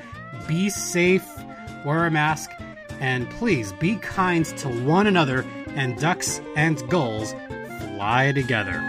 Be 0.49 0.69
safe, 0.69 1.25
wear 1.85 2.05
a 2.05 2.11
mask, 2.11 2.51
and 2.99 3.29
please 3.29 3.71
be 3.71 3.95
kind 3.95 4.45
to 4.57 4.67
one 4.83 5.07
another, 5.07 5.45
and 5.77 5.97
ducks 5.97 6.41
and 6.57 6.85
gulls 6.89 7.33
fly 7.79 8.33
together. 8.33 8.83